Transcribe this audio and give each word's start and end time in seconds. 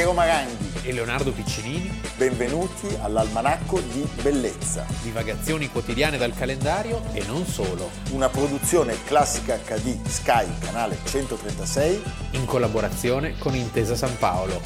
Piero 0.00 0.14
Maranghi. 0.14 0.88
e 0.88 0.94
Leonardo 0.94 1.30
Piccinini, 1.30 2.00
Benvenuti 2.16 2.86
all'Almanacco 3.02 3.80
di 3.80 4.08
Bellezza, 4.22 4.86
divagazioni 5.02 5.68
quotidiane 5.68 6.16
dal 6.16 6.32
calendario 6.32 7.02
e 7.12 7.22
non 7.26 7.44
solo, 7.44 7.90
una 8.12 8.30
produzione 8.30 8.96
classica 9.04 9.58
HD 9.58 10.02
Sky, 10.06 10.46
canale 10.58 10.96
136. 11.04 12.02
in 12.30 12.46
collaborazione 12.46 13.36
con 13.36 13.54
Intesa 13.54 13.94
San 13.94 14.16
Paolo. 14.16 14.58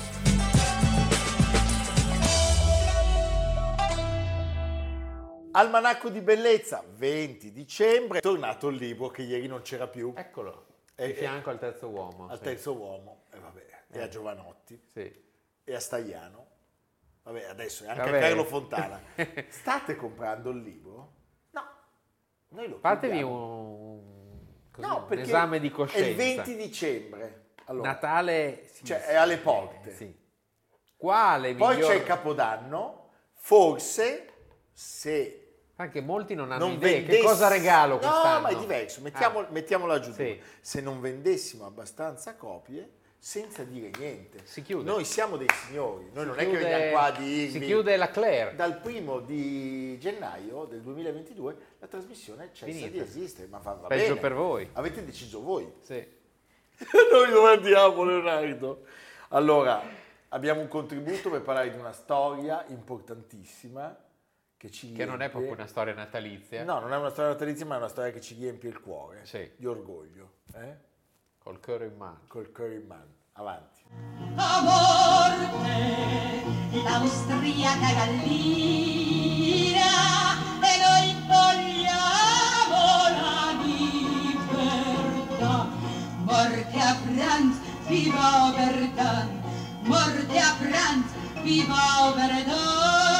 Almanacco 5.50 6.10
di 6.10 6.20
Bellezza, 6.20 6.84
20 6.96 7.50
dicembre. 7.50 8.18
È 8.18 8.22
tornato 8.22 8.68
il 8.68 8.76
libro 8.76 9.08
che 9.08 9.22
ieri 9.22 9.48
non 9.48 9.62
c'era 9.62 9.86
più. 9.86 10.12
Eccolo, 10.16 10.66
Eh, 10.96 11.08
di 11.08 11.12
fianco 11.14 11.50
al 11.50 11.58
terzo 11.58 11.88
uomo. 11.88 12.28
Al 12.28 12.38
sì. 12.38 12.44
terzo 12.44 12.72
uomo, 12.74 13.22
e 13.32 13.38
vabbè, 13.38 13.62
e 13.90 14.00
a 14.00 14.08
Giovanotti, 14.08 14.80
Sì. 14.92 15.23
E 15.64 15.74
a 15.74 15.80
Stagliano. 15.80 16.42
Vabbè, 17.22 17.44
adesso 17.44 17.84
è 17.84 17.88
anche 17.88 18.02
Vabbè. 18.02 18.16
a 18.18 18.20
Carlo 18.20 18.44
Fontana. 18.44 19.00
State 19.48 19.96
comprando 19.96 20.50
il 20.50 20.60
libro? 20.62 21.12
No. 21.52 21.62
Noi 22.48 22.68
lo 22.68 22.80
chiediamo. 22.80 23.30
un, 23.30 24.38
così, 24.70 24.86
No, 24.86 25.06
un 25.08 25.18
esame 25.18 25.58
di 25.60 25.68
È 25.68 25.72
coscienza. 25.72 26.06
il 26.08 26.14
20 26.16 26.56
dicembre. 26.56 27.40
Allora, 27.66 27.92
Natale 27.92 28.68
sì, 28.70 28.84
Cioè, 28.84 29.00
sì, 29.00 29.08
è 29.08 29.14
alle 29.14 29.38
porte. 29.38 29.90
sì. 29.94 30.22
Quale 30.96 31.54
Poi 31.54 31.74
miglior... 31.76 31.90
c'è 31.90 31.96
il 31.96 32.04
Capodanno, 32.04 33.10
forse 33.32 34.28
se 34.72 35.40
Anche 35.76 36.00
molti 36.02 36.34
non 36.34 36.52
hanno 36.52 36.66
non 36.66 36.74
idea. 36.76 36.92
vendessi... 36.92 37.18
Che 37.20 37.24
cosa 37.26 37.48
regalo 37.48 37.94
No, 37.94 37.98
quest'anno? 38.00 38.40
ma 38.42 38.48
è 38.50 38.56
diverso, 38.56 39.00
mettiamo, 39.00 39.40
Ah, 39.40 39.46
mettiamola 39.50 39.98
giù. 39.98 40.12
Se 40.60 40.80
non 40.82 41.00
vendessimo 41.00 41.64
abbastanza 41.66 42.36
copie, 42.36 42.98
senza 43.24 43.64
dire 43.64 43.88
niente. 43.96 44.40
Si 44.44 44.60
chiude. 44.60 44.84
Noi 44.84 45.02
siamo 45.06 45.38
dei 45.38 45.48
signori, 45.66 46.10
noi 46.12 46.24
si 46.24 46.28
non 46.28 46.34
è 46.38 46.38
che 46.40 46.44
chiude- 46.50 46.62
veniamo 46.62 46.90
qua 46.90 47.02
a 47.04 47.10
dirvi... 47.12 47.50
Si 47.52 47.60
chiude 47.60 47.96
la 47.96 48.10
Claire. 48.10 48.54
Dal 48.54 48.78
primo 48.82 49.20
di 49.20 49.98
gennaio 49.98 50.66
del 50.66 50.82
2022 50.82 51.56
la 51.78 51.86
trasmissione 51.86 52.50
cessa 52.52 52.70
Finita. 52.70 52.90
di 52.90 52.98
esistere, 52.98 53.48
ma 53.48 53.56
va, 53.56 53.72
va 53.72 53.86
Peggio 53.86 54.08
bene. 54.08 54.20
per 54.20 54.34
voi. 54.34 54.68
Avete 54.74 55.02
deciso 55.02 55.40
voi. 55.40 55.72
Sì. 55.80 55.94
Noi 57.10 57.30
dove 57.30 57.50
andiamo, 57.52 58.04
Leonardo? 58.04 58.84
Allora, 59.28 59.80
abbiamo 60.28 60.60
un 60.60 60.68
contributo 60.68 61.30
per 61.30 61.40
parlare 61.40 61.70
di 61.70 61.78
una 61.78 61.92
storia 61.92 62.62
importantissima 62.68 63.96
che 64.58 64.70
ci 64.70 64.92
Che 64.92 65.06
non 65.06 65.22
è 65.22 65.30
proprio 65.30 65.52
una 65.52 65.66
storia 65.66 65.94
natalizia. 65.94 66.62
No, 66.62 66.78
non 66.78 66.92
è 66.92 66.96
una 66.98 67.08
storia 67.08 67.30
natalizia, 67.30 67.64
ma 67.64 67.76
è 67.76 67.78
una 67.78 67.88
storia 67.88 68.12
che 68.12 68.20
ci 68.20 68.34
riempie 68.34 68.68
il 68.68 68.82
cuore 68.82 69.24
Sì. 69.24 69.50
di 69.56 69.64
orgoglio, 69.64 70.32
eh? 70.56 70.76
Col 71.38 71.58
cuore 71.60 71.86
in 71.86 71.96
mano. 71.96 72.20
col 72.28 72.52
cuore 72.52 72.74
in 72.74 72.86
mano. 72.86 73.13
Avanti. 73.36 73.82
a 74.36 74.62
l'austriaca 76.84 77.90
gallina 77.98 79.90
e 80.62 80.72
noi 80.84 81.16
vogliamo 81.26 82.82
la 83.18 83.58
libertà. 83.64 85.56
Morte 86.22 86.78
a 86.78 86.94
Franz, 86.94 87.54
viva 87.88 88.52
Verdun! 88.54 89.28
Morte 89.82 90.38
a 90.38 90.54
Franz, 90.54 91.10
viva 91.42 92.12
Verdun! 92.14 93.13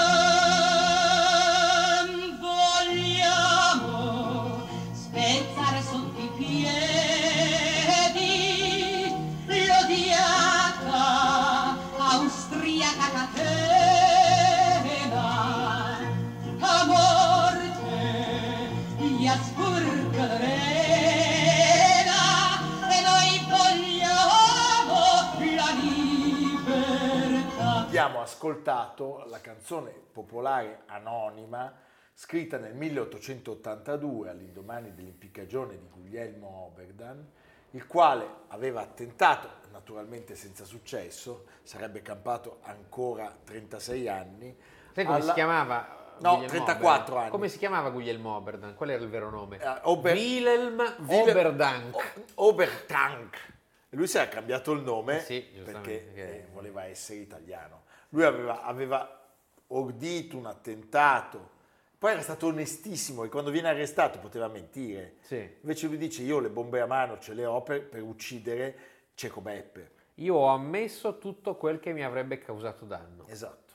Ascoltato 28.48 29.24
la 29.28 29.40
canzone 29.40 29.90
popolare 30.12 30.82
anonima 30.86 31.72
scritta 32.12 32.58
nel 32.58 32.74
1882 32.74 34.28
all'indomani 34.28 34.94
dell'impiccagione 34.94 35.78
di 35.78 35.88
Guglielmo 35.90 36.66
Oberdan, 36.66 37.26
il 37.70 37.86
quale 37.86 38.28
aveva 38.48 38.82
attentato, 38.82 39.48
naturalmente 39.72 40.34
senza 40.36 40.64
successo, 40.64 41.46
sarebbe 41.62 42.02
campato 42.02 42.58
ancora 42.64 43.34
36 43.44 44.08
anni. 44.08 44.54
Sai 44.92 45.04
come 45.04 45.16
alla- 45.16 45.24
si 45.26 45.32
chiamava? 45.32 46.02
No, 46.20 46.34
Guglielmo 46.34 46.46
34 46.48 46.92
Oberdan? 46.92 47.18
anni. 47.22 47.30
Come 47.30 47.48
si 47.48 47.58
chiamava 47.58 47.88
Guglielmo 47.90 48.36
Oberdan? 48.36 48.74
Qual 48.74 48.90
era 48.90 49.02
il 49.02 49.08
vero 49.08 49.30
nome? 49.30 49.58
Eh, 49.58 49.78
Ober- 49.84 50.14
Wilhelm 50.16 50.96
Oberdank. 51.08 51.96
O- 51.96 52.48
Oberdank. 52.50 53.52
E 53.88 53.96
lui 53.96 54.06
si 54.06 54.18
era 54.18 54.28
cambiato 54.28 54.70
il 54.72 54.82
nome 54.82 55.20
Sì, 55.20 55.40
perché 55.64 56.14
eh, 56.14 56.46
voleva 56.52 56.84
essere 56.84 57.18
italiano. 57.20 57.82
Lui 58.14 58.22
aveva, 58.22 58.62
aveva 58.62 59.28
ordito 59.68 60.36
un 60.36 60.46
attentato, 60.46 61.50
poi 61.98 62.12
era 62.12 62.22
stato 62.22 62.46
onestissimo 62.46 63.24
e 63.24 63.28
quando 63.28 63.50
viene 63.50 63.68
arrestato 63.68 64.20
poteva 64.20 64.46
mentire. 64.46 65.16
Sì. 65.22 65.56
Invece 65.62 65.88
lui 65.88 65.96
dice 65.96 66.22
io 66.22 66.38
le 66.38 66.48
bombe 66.48 66.80
a 66.80 66.86
mano 66.86 67.18
ce 67.18 67.34
le 67.34 67.44
ho 67.44 67.60
per, 67.62 67.84
per 67.88 68.02
uccidere 68.02 68.76
Cieco 69.14 69.40
Beppe. 69.40 69.90
Io 70.18 70.36
ho 70.36 70.46
ammesso 70.46 71.18
tutto 71.18 71.56
quel 71.56 71.80
che 71.80 71.92
mi 71.92 72.04
avrebbe 72.04 72.38
causato 72.38 72.84
danno. 72.84 73.26
Esatto. 73.26 73.74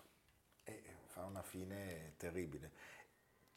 E 0.63 0.81
fa 1.03 1.25
una 1.25 1.41
fine 1.41 2.13
terribile. 2.15 2.71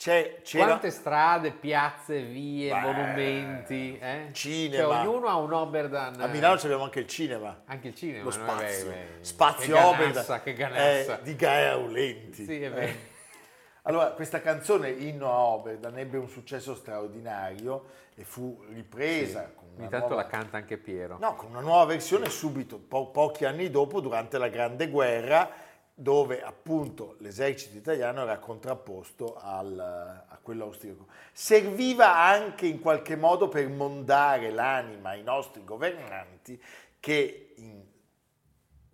C'è, 0.03 0.41
c'era- 0.43 0.65
Quante 0.67 0.91
strade, 0.91 1.53
piazze, 1.53 2.23
vie, 2.23 2.73
Beh, 2.73 2.81
monumenti, 2.81 3.97
eh? 4.01 4.31
cinema. 4.33 4.83
Cioè, 4.97 5.07
ognuno 5.07 5.29
ha 5.29 5.37
un 5.37 5.53
Oberdan. 5.53 6.21
A 6.21 6.27
Milano 6.27 6.55
abbiamo 6.55 6.83
anche 6.83 6.99
il 6.99 7.07
cinema. 7.07 7.63
Anche 7.67 7.87
il 7.87 7.95
cinema. 7.95 8.25
lo 8.25 8.33
spazio, 8.33 8.87
Beh, 8.87 8.91
beh, 8.91 9.07
spazio 9.25 9.77
che 9.77 9.81
Oberdan, 9.81 10.41
che 10.43 10.53
ganassa. 10.55 11.21
eh, 11.21 11.23
di 11.23 11.37
Gaia 11.37 11.71
Aulenti. 11.75 12.45
Sì, 12.45 12.63
è 12.63 12.67
Eh. 12.67 12.71
vero. 12.71 12.93
Allora, 13.85 14.07
questa 14.11 14.41
canzone 14.41 14.91
Inno 14.91 15.31
a 15.31 15.37
Oberdan 15.39 15.97
ebbe 15.99 16.17
un 16.19 16.29
successo 16.29 16.75
straordinario 16.75 17.85
e 18.17 18.25
fu 18.25 18.61
ripresa 18.73 19.53
una 19.57 19.83
Ogni 19.83 19.89
tanto 19.89 20.07
nuova... 20.09 20.23
la 20.23 20.27
canta 20.29 20.57
anche 20.57 20.79
Piero. 20.79 21.17
No, 21.21 21.37
con 21.37 21.51
una 21.51 21.61
nuova 21.61 21.85
versione 21.85 22.29
subito, 22.29 22.77
po- 22.79 23.11
pochi 23.11 23.45
anni 23.45 23.71
dopo, 23.71 24.01
durante 24.01 24.37
la 24.39 24.49
Grande 24.49 24.89
Guerra, 24.89 25.49
dove 25.95 26.43
appunto 26.43 27.17
l'esercito 27.19 27.77
italiano 27.77 28.23
era 28.23 28.39
contrapposto 28.39 29.37
al- 29.39 29.79
a 29.79 30.39
quello 30.43 30.65
austriaco. 30.65 31.07
Serviva 31.33 32.17
anche 32.17 32.67
in 32.67 32.81
qualche 32.81 33.15
modo 33.17 33.49
per 33.49 33.69
mondare 33.69 34.51
l'anima 34.51 35.11
ai 35.11 35.23
nostri 35.23 35.65
governanti 35.65 36.61
che 36.99 37.55
in 37.57 37.91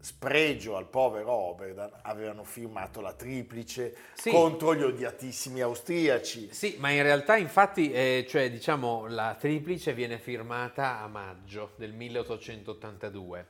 spregio 0.01 0.77
al 0.77 0.87
povero 0.87 1.31
Oberdan 1.33 1.91
avevano 2.03 2.45
firmato 2.45 3.01
la 3.01 3.13
triplice 3.15 3.97
Sì. 4.15 4.31
contro 4.31 4.75
gli 4.75 4.83
odiatissimi 4.83 5.61
austriaci. 5.61 6.53
Sì, 6.53 6.77
ma 6.79 6.91
in 6.91 7.03
realtà 7.03 7.37
infatti, 7.37 7.91
eh, 7.91 8.25
cioè, 8.29 8.49
diciamo, 8.51 9.07
la 9.09 9.35
triplice 9.39 9.93
viene 9.95 10.19
firmata 10.19 11.01
a 11.01 11.09
maggio 11.09 11.73
del 11.77 11.93
1882. 11.93 13.47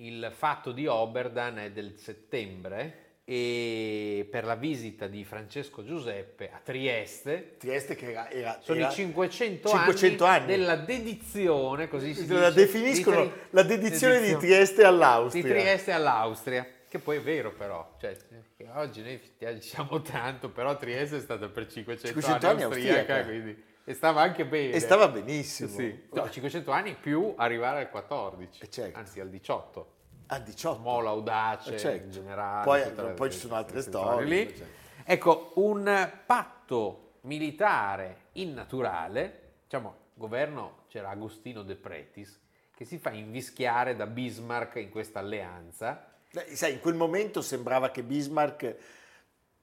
Il 0.00 0.32
fatto 0.34 0.70
di 0.72 0.86
Oberdan 0.86 1.58
è 1.58 1.70
del 1.70 1.94
settembre 1.98 3.06
e 3.24 4.26
per 4.30 4.44
la 4.44 4.54
visita 4.54 5.06
di 5.06 5.22
Francesco 5.22 5.84
Giuseppe 5.84 6.50
a 6.50 6.60
Trieste 6.62 7.56
Trieste 7.58 7.94
che 7.94 8.12
era... 8.12 8.30
era- 8.30 8.58
sono 8.62 8.78
era- 8.78 8.88
i 8.88 8.92
500, 8.94 9.68
500 9.68 10.24
anni. 10.24 10.46
della 10.46 10.76
dedizione, 10.76 11.88
così 11.88 12.14
si 12.14 12.26
la 12.26 12.48
dice, 12.48 12.64
definiscono 12.64 13.22
di 13.24 13.30
la 13.50 13.62
dedizione 13.64 14.20
di 14.22 14.34
Trieste 14.36 14.84
all'Austria. 14.84 15.42
di 15.42 15.48
Trieste 15.50 15.92
all'Austria, 15.92 16.66
che 16.88 16.98
poi 17.00 17.18
è 17.18 17.20
vero 17.20 17.52
però, 17.52 17.96
cioè, 18.00 18.16
oggi 18.76 19.02
noi 19.02 19.20
diciamo 19.52 20.00
tanto, 20.00 20.48
però 20.48 20.76
Trieste 20.78 21.18
è 21.18 21.20
stata 21.20 21.48
per 21.48 21.70
500, 21.70 22.06
500 22.06 22.46
anni 22.46 22.54
anni 22.54 22.62
austriaca, 22.62 22.98
austriaca. 22.98 23.24
quindi 23.24 23.62
e 23.88 23.94
stava 23.94 24.20
anche 24.20 24.44
bene. 24.44 24.72
E 24.74 24.80
stava 24.80 25.08
benissimo. 25.08 25.70
Sì. 25.70 26.08
No, 26.12 26.28
500 26.28 26.70
anni 26.70 26.94
più 26.94 27.32
arrivare 27.38 27.80
al 27.80 27.90
14, 27.90 28.62
Eh, 28.62 28.68
certo. 28.68 28.98
anzi 28.98 29.18
al 29.18 29.30
18. 29.30 29.92
A 30.26 30.38
18. 30.38 30.80
Mola 30.82 31.08
audace 31.08 31.74
Eh, 31.74 31.78
certo. 31.78 32.04
in 32.04 32.10
generale. 32.10 32.64
Poi- 32.64 33.14
poi 33.14 33.30
ci 33.32 33.38
sono 33.38 33.54
altre 33.54 33.80
storie, 33.80 34.48
certo. 34.54 34.64
Ecco, 35.04 35.52
un 35.54 36.10
patto 36.26 37.12
militare 37.22 38.24
innaturale, 38.32 39.52
diciamo, 39.62 39.94
governo 40.12 40.80
c'era 40.88 41.08
Agostino 41.08 41.62
De 41.62 41.74
Pretis, 41.74 42.38
che 42.74 42.84
si 42.84 42.98
fa 42.98 43.10
invischiare 43.10 43.96
da 43.96 44.06
Bismarck 44.06 44.76
in 44.76 44.90
questa 44.90 45.20
alleanza. 45.20 46.12
Sai, 46.52 46.72
in 46.74 46.80
quel 46.80 46.94
momento 46.94 47.40
sembrava 47.40 47.90
che 47.90 48.02
Bismarck 48.02 48.76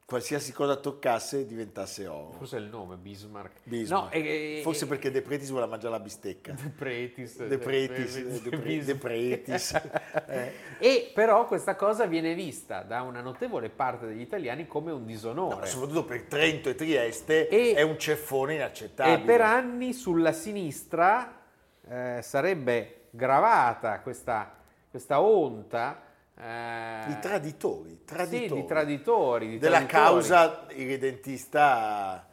qualsiasi 0.06 0.54
cosa 0.54 0.76
toccasse 0.76 1.48
diventasse 1.48 2.06
oro. 2.06 2.34
Forse 2.38 2.58
è 2.58 2.60
il 2.60 2.68
nome, 2.68 2.96
Bismarck. 2.96 3.62
Bismarck. 3.64 4.14
No, 4.16 4.22
e- 4.22 4.58
e- 4.58 4.62
Forse 4.62 4.86
perché 4.86 5.10
De 5.10 5.22
Pretis 5.24 5.50
vuole 5.50 5.66
mangiare 5.66 5.94
la 5.94 6.00
bistecca. 6.00 6.54
De 6.54 6.70
Pretis. 6.70 7.44
De 7.44 7.58
Pretis, 7.58 8.14
De- 8.16 8.42
De, 8.42 8.50
Pre- 8.50 8.58
Bis- 8.60 8.86
De 8.86 8.96
Pretis. 8.96 9.74
Eh. 10.28 10.52
E 10.80 11.12
però 11.14 11.46
questa 11.48 11.76
cosa 11.76 12.06
viene 12.06 12.34
vista 12.36 12.82
da 12.84 13.02
una 13.02 13.22
notevole 13.22 13.70
parte 13.70 14.06
degli 14.06 14.22
italiani 14.22 14.68
come 14.68 14.92
un 14.92 15.02
No, 15.02 15.06
disonore. 15.08 15.66
soprattutto 15.66 16.06
per 16.06 16.24
Trento 16.24 16.70
e 16.70 16.76
Trieste 16.76 17.48
E- 17.48 17.74
è 17.76 17.82
un 17.82 17.98
ceffone 17.98 18.56
inaccettabile. 18.56 19.16
e 19.16 19.26
per 19.26 19.42
anni 19.42 19.92
sulla 19.94 20.34
sinistra 20.34 21.42
eh, 21.88 22.20
sarebbe 22.22 23.08
gravata 23.10 24.00
questa, 24.02 24.56
questa 24.90 25.20
onta 25.22 26.02
eh, 26.38 27.04
Di 27.08 27.20
traditori, 27.20 28.02
traditori. 28.06 28.48
Sì, 28.48 28.54
di 28.54 28.66
traditori. 28.66 29.48
di 29.50 29.58
della 29.58 29.86
traditori. 29.86 30.04
causa 30.04 30.66
irredentista 30.72 32.28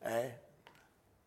eh, 0.00 0.38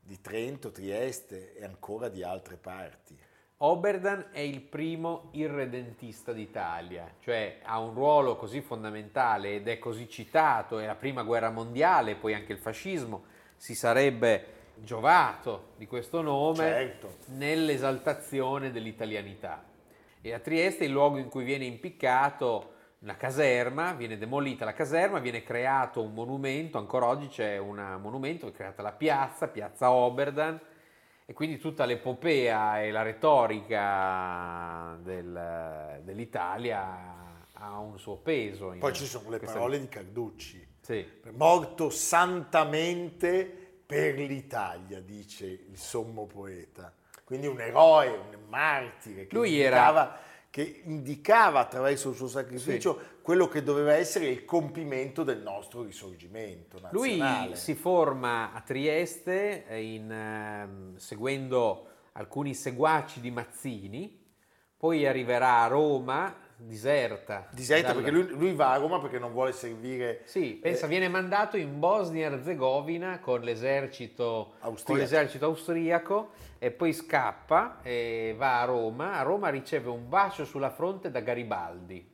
di 0.01 0.19
Trento, 0.21 0.71
Trieste 0.71 1.55
e 1.55 1.63
ancora 1.63 2.09
di 2.09 2.23
altre 2.23 2.57
parti. 2.57 3.17
Oberdan 3.63 4.29
è 4.31 4.39
il 4.39 4.59
primo 4.61 5.29
irredentista 5.33 6.33
d'Italia, 6.33 7.13
cioè 7.19 7.59
ha 7.63 7.77
un 7.79 7.93
ruolo 7.93 8.35
così 8.35 8.59
fondamentale 8.61 9.53
ed 9.55 9.67
è 9.67 9.77
così 9.77 10.09
citato, 10.09 10.79
è 10.79 10.85
la 10.87 10.95
prima 10.95 11.21
guerra 11.21 11.51
mondiale, 11.51 12.15
poi 12.15 12.33
anche 12.33 12.53
il 12.53 12.57
fascismo 12.57 13.25
si 13.57 13.75
sarebbe 13.75 14.45
giovato 14.77 15.73
di 15.77 15.85
questo 15.85 16.21
nome 16.23 16.57
Certo. 16.65 17.17
nell'esaltazione 17.27 18.71
dell'italianità. 18.71 19.63
E 20.23 20.33
a 20.33 20.39
Trieste 20.39 20.85
il 20.85 20.91
luogo 20.91 21.17
in 21.17 21.29
cui 21.29 21.43
viene 21.43 21.65
impiccato 21.65 22.73
una 22.99 23.17
caserma, 23.17 23.93
viene 23.93 24.19
demolita 24.19 24.65
la 24.65 24.73
caserma, 24.73 25.17
viene 25.17 25.41
creato 25.41 26.03
un 26.03 26.13
monumento, 26.13 26.77
ancora 26.77 27.07
oggi 27.07 27.27
c'è 27.27 27.57
un 27.57 27.97
monumento, 27.99 28.47
è 28.47 28.51
creata 28.51 28.83
la 28.83 28.91
piazza, 28.91 29.47
piazza 29.47 29.89
Oberdan, 29.89 30.59
e 31.25 31.33
quindi 31.33 31.57
tutta 31.57 31.85
l'epopea 31.85 32.83
e 32.83 32.91
la 32.91 33.01
retorica 33.01 34.95
del- 35.01 36.01
dell'Italia 36.03 37.47
ha 37.53 37.79
un 37.79 37.97
suo 37.97 38.17
peso. 38.17 38.75
Poi 38.77 38.93
ci 38.93 39.07
sono 39.07 39.29
le 39.31 39.39
parole 39.39 39.79
di 39.79 39.87
Carducci. 39.87 40.67
Sì. 40.81 41.03
Morto 41.31 41.89
santamente 41.89 43.43
per 43.85 44.19
l'Italia, 44.19 44.99
dice 44.99 45.45
il 45.47 45.77
sommo 45.77 46.27
poeta. 46.27 46.93
Quindi 47.31 47.47
un 47.47 47.61
eroe, 47.61 48.09
un 48.09 48.43
martire 48.49 49.25
che, 49.25 49.33
Lui 49.33 49.57
era- 49.57 49.77
indicava, 49.77 50.17
che 50.49 50.81
indicava 50.83 51.59
attraverso 51.61 52.09
il 52.09 52.15
suo 52.17 52.27
sacrificio 52.27 53.19
quello 53.21 53.47
che 53.47 53.63
doveva 53.63 53.93
essere 53.93 54.25
il 54.25 54.43
compimento 54.43 55.23
del 55.23 55.41
nostro 55.41 55.81
risorgimento 55.83 56.77
Lui 56.91 57.19
nazionale. 57.19 57.55
si 57.55 57.73
forma 57.73 58.51
a 58.51 58.59
Trieste 58.59 59.65
eh, 59.65 59.81
in, 59.81 60.11
ehm, 60.11 60.97
seguendo 60.97 61.87
alcuni 62.11 62.53
seguaci 62.53 63.21
di 63.21 63.31
Mazzini, 63.31 64.21
poi 64.75 65.07
arriverà 65.07 65.61
a 65.61 65.67
Roma, 65.67 66.35
diserta. 66.63 67.47
Diserta 67.51 67.87
dal- 67.93 67.95
perché 68.03 68.11
lui, 68.11 68.27
lui 68.29 68.53
va 68.53 68.71
a 68.71 68.77
Roma 68.77 68.99
perché 68.99 69.19
non 69.19 69.31
vuole 69.31 69.51
servire 69.51 70.21
Sì, 70.25 70.59
pensa, 70.61 70.85
eh, 70.85 70.89
viene 70.89 71.07
mandato 71.07 71.57
in 71.57 71.79
Bosnia 71.79 72.29
e 72.29 72.33
Herzegovina 72.33 73.19
con 73.19 73.41
l'esercito, 73.41 74.53
Austriaco. 74.59 74.83
con 74.85 74.97
l'esercito 74.97 75.45
austriaco 75.45 76.29
e 76.59 76.71
poi 76.71 76.93
scappa 76.93 77.79
e 77.81 78.35
va 78.37 78.61
a 78.61 78.65
Roma. 78.65 79.13
A 79.17 79.21
Roma 79.23 79.49
riceve 79.49 79.89
un 79.89 80.07
bacio 80.07 80.45
sulla 80.45 80.69
fronte 80.69 81.09
da 81.11 81.19
Garibaldi, 81.21 82.07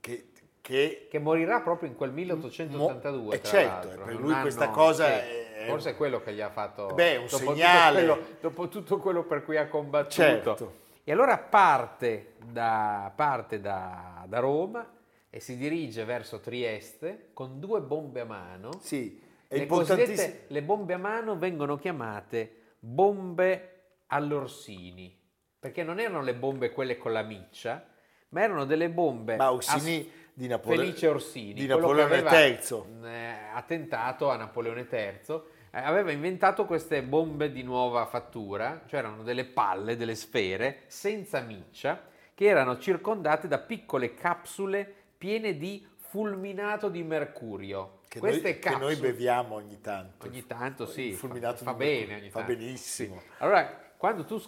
che, 0.00 0.28
che 0.60 1.06
che 1.10 1.18
morirà 1.18 1.60
proprio 1.60 1.88
in 1.88 1.94
quel 1.94 2.10
1882. 2.12 3.22
Mo- 3.22 3.32
eh, 3.32 3.42
certo, 3.42 3.88
per 4.04 4.14
lui 4.18 4.34
questa 4.40 4.68
cosa 4.70 5.06
è- 5.08 5.42
Forse 5.66 5.90
è 5.90 5.96
quello 5.96 6.20
che 6.20 6.34
gli 6.34 6.42
ha 6.42 6.50
fatto... 6.50 6.88
Beh, 6.94 7.16
un 7.16 7.24
dopo 7.24 7.38
tutto 7.38 7.54
segnale. 7.54 8.04
quello- 8.04 8.18
dopo 8.40 8.68
tutto 8.68 8.98
quello 8.98 9.22
per 9.24 9.44
cui 9.44 9.56
ha 9.56 9.66
combattuto. 9.66 10.12
Certo. 10.14 10.74
E 11.06 11.12
allora 11.12 11.36
parte 11.38 12.34
da, 12.46 13.12
parte 13.14 13.60
da, 13.60 14.24
da 14.26 14.38
Roma 14.38 14.90
e 15.28 15.38
si 15.38 15.56
dirige 15.56 16.04
verso 16.04 16.40
Trieste 16.40 17.28
con 17.34 17.60
due 17.60 17.80
bombe 17.82 18.20
a 18.20 18.24
mano. 18.24 18.70
sì, 18.80 19.20
è 19.46 19.58
Le 19.58 19.66
cosiddette 19.66 20.44
le 20.48 20.62
bombe 20.62 20.94
a 20.94 20.98
mano 20.98 21.36
vengono 21.36 21.76
chiamate 21.76 22.72
bombe 22.78 23.70
all'Orsini, 24.06 25.14
perché 25.58 25.82
non 25.82 25.98
erano 26.00 26.22
le 26.22 26.34
bombe 26.34 26.70
quelle 26.70 26.96
con 26.96 27.12
la 27.12 27.22
miccia, 27.22 27.84
ma 28.30 28.42
erano 28.42 28.64
delle 28.64 28.88
bombe 28.88 29.36
Ma 29.36 29.52
Orsini 29.52 30.00
a- 30.10 30.22
di 30.32 30.46
Napole- 30.48 30.76
Felice 30.78 31.06
Orsini, 31.06 31.52
di 31.54 31.66
Napoleone 31.66 32.02
aveva, 32.18 32.44
III. 32.44 32.84
eh, 33.04 33.34
attentato 33.52 34.30
a 34.30 34.36
Napoleone 34.36 34.86
III, 34.90 35.40
aveva 35.82 36.12
inventato 36.12 36.64
queste 36.66 37.02
bombe 37.02 37.50
di 37.50 37.62
nuova 37.62 38.06
fattura, 38.06 38.82
cioè 38.86 39.00
erano 39.00 39.22
delle 39.22 39.44
palle, 39.44 39.96
delle 39.96 40.14
sfere 40.14 40.82
senza 40.86 41.40
miccia, 41.40 42.00
che 42.34 42.46
erano 42.46 42.78
circondate 42.78 43.48
da 43.48 43.58
piccole 43.58 44.14
capsule 44.14 44.92
piene 45.18 45.56
di 45.56 45.86
fulminato 45.96 46.88
di 46.88 47.02
mercurio. 47.02 48.00
Che 48.08 48.20
Queste 48.20 48.52
noi, 48.52 48.58
che 48.60 48.70
noi 48.70 48.78
capsule 48.80 49.10
beviamo 49.10 49.54
ogni 49.56 49.80
tanto. 49.80 50.26
Ogni 50.26 50.46
tanto 50.46 50.86
sì, 50.86 51.08
Il 51.08 51.14
fulminato 51.16 51.64
fa, 51.64 51.72
fa 51.72 51.74
bene 51.74 52.14
ogni 52.16 52.30
fa 52.30 52.40
tanto. 52.40 52.54
benissimo. 52.56 53.18
Sì. 53.18 53.26
Allora, 53.38 53.64
quando 53.96 54.24
tu 54.24 54.40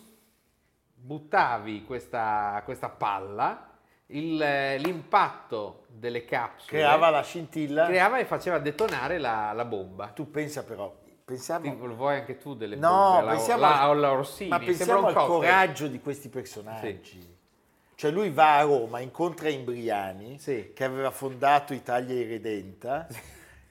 buttavi 0.94 1.84
questa, 1.84 2.62
questa 2.64 2.88
palla, 2.88 3.70
il, 4.06 4.40
eh, 4.40 4.78
l'impatto 4.78 5.86
delle 5.88 6.24
capsule 6.24 6.78
Creava 6.78 7.10
la 7.10 7.22
scintilla. 7.22 7.86
creava 7.86 8.18
e 8.18 8.24
faceva 8.24 8.58
detonare 8.58 9.18
la, 9.18 9.52
la 9.52 9.64
bomba. 9.64 10.08
Tu 10.08 10.30
pensa 10.30 10.62
però, 10.62 10.94
pensiamo... 11.26 11.60
Ti- 11.70 11.76
lo 11.86 11.94
vuoi 11.96 12.14
anche 12.16 12.38
tu 12.38 12.54
delle 12.54 12.76
No, 12.76 13.16
alla, 13.18 13.32
pensiamo 13.32 13.60
la- 13.60 13.82
al- 13.82 13.90
alla 13.90 14.12
Orsini? 14.12 14.48
ma 14.48 14.56
Sembra 14.58 14.74
pensiamo 14.76 15.06
al 15.08 15.12
cocktail. 15.14 15.28
coraggio 15.40 15.86
di 15.88 16.00
questi 16.00 16.28
personaggi. 16.30 17.34
Cioè 17.96 18.10
lui 18.10 18.30
va 18.30 18.58
a 18.58 18.62
Roma, 18.62 19.00
incontra 19.00 19.48
Imbriani, 19.48 20.38
Sì. 20.38 20.70
che 20.74 20.84
aveva 20.84 21.10
fondato 21.10 21.72
Italia 21.74 22.14
Irredenta, 22.14 23.06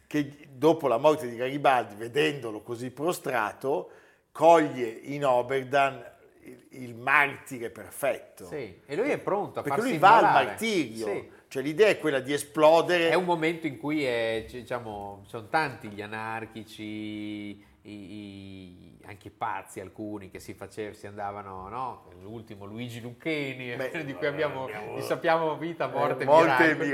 che 0.08 0.48
dopo 0.52 0.88
la 0.88 0.98
morte 0.98 1.28
di 1.30 1.36
Garibaldi, 1.36 1.96
vedendolo 1.96 2.62
così 2.62 2.90
prostrato, 2.92 3.90
coglie 4.32 4.88
in 4.88 5.26
Oberdan 5.26 6.04
il, 6.42 6.66
il 6.72 6.96
martire 6.96 7.70
perfetto. 7.70 8.46
Sì, 8.48 8.82
e 8.86 8.96
lui 8.96 9.10
è 9.12 9.18
pronto 9.18 9.60
a 9.60 9.64
Perché 9.64 9.78
farsi 9.78 9.92
lui 9.92 10.00
va 10.00 10.16
al 10.18 10.24
immolare. 10.24 10.46
martirio. 10.46 11.06
Sì. 11.08 11.32
Cioè 11.56 11.64
l'idea 11.64 11.88
è 11.88 12.00
quella 12.00 12.20
di 12.20 12.34
esplodere. 12.34 13.10
È 13.10 13.14
un 13.14 13.24
momento 13.24 13.66
in 13.66 13.78
cui 13.78 14.04
è, 14.04 14.44
c- 14.46 14.56
diciamo, 14.56 15.24
sono 15.26 15.48
tanti 15.48 15.88
gli 15.88 16.02
anarchici, 16.02 16.84
i- 16.84 17.62
i- 17.84 18.98
anche 19.06 19.30
i 19.30 19.32
pazzi 19.32 19.80
alcuni 19.80 20.30
che 20.30 20.40
si, 20.42 20.54
facevano, 20.54 20.96
si 20.96 21.08
andavano, 21.08 21.70
no? 21.70 22.10
L'ultimo 22.22 22.66
Luigi 22.66 23.00
Luccheni, 23.00 23.74
Beh, 23.74 24.04
di 24.04 24.14
cui 24.16 24.28
abbiamo, 24.28 24.64
abbiamo- 24.64 25.00
sappiamo 25.00 25.56
vita, 25.58 25.88
morte, 25.88 26.24
Eh, 26.24 26.26
morte 26.26 26.72
e 26.72 26.76
miracoli. 26.76 26.86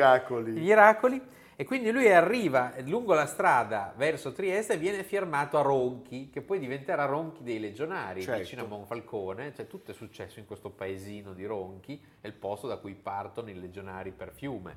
miracoli. 0.51 0.51
I 0.51 0.59
miracoli. 0.61 1.21
E 1.61 1.63
quindi 1.63 1.91
lui 1.91 2.11
arriva 2.11 2.73
lungo 2.85 3.13
la 3.13 3.27
strada 3.27 3.93
verso 3.95 4.31
Trieste 4.31 4.73
e 4.73 4.77
viene 4.77 5.03
firmato 5.03 5.59
a 5.59 5.61
Ronchi, 5.61 6.31
che 6.31 6.41
poi 6.41 6.57
diventerà 6.57 7.05
Ronchi 7.05 7.43
dei 7.43 7.59
Legionari, 7.59 8.23
Certo. 8.23 8.39
vicino 8.41 8.63
a 8.63 8.65
Monfalcone. 8.65 9.53
Cioè, 9.53 9.67
tutto 9.67 9.91
è 9.91 9.93
successo 9.93 10.39
in 10.39 10.47
questo 10.47 10.71
paesino 10.71 11.33
di 11.33 11.45
Ronchi, 11.45 12.03
è 12.19 12.25
il 12.25 12.33
posto 12.33 12.65
da 12.65 12.77
cui 12.77 12.95
partono 12.95 13.51
i 13.51 13.59
Legionari 13.59 14.09
per 14.09 14.31
fiume. 14.33 14.75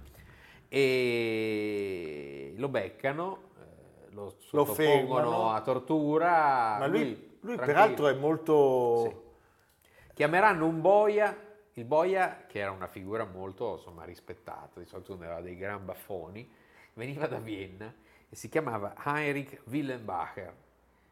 E 0.69 2.53
lo 2.59 2.69
beccano, 2.69 3.45
eh, 3.59 4.11
lo 4.13 4.37
sottopongono 4.41 4.75
fermano. 4.75 5.51
a 5.53 5.63
tortura. 5.63 6.77
Ma 6.81 6.87
lui, 6.87 7.01
lui 7.41 7.57
tranquillo. 7.57 7.65
peraltro 7.65 8.09
è 8.09 8.15
molto... 8.15 9.09
Sì. 9.09 9.89
Chiameranno 10.13 10.67
un 10.67 10.83
boia, 10.83 11.35
il 11.73 11.85
boia 11.87 12.45
che 12.47 12.59
era 12.59 12.73
una 12.73 12.89
figura 12.89 13.25
molto 13.25 13.77
insomma, 13.77 14.05
rispettata, 14.05 14.81
di 14.81 14.85
solito 14.85 15.15
aveva 15.15 15.41
dei 15.41 15.57
gran 15.57 15.83
baffoni, 15.83 16.61
veniva 16.95 17.27
da 17.27 17.39
Vienna 17.39 17.93
e 18.29 18.37
si 18.37 18.49
chiamava 18.49 18.95
Heinrich 19.05 19.61
Willenbacher. 19.67 20.53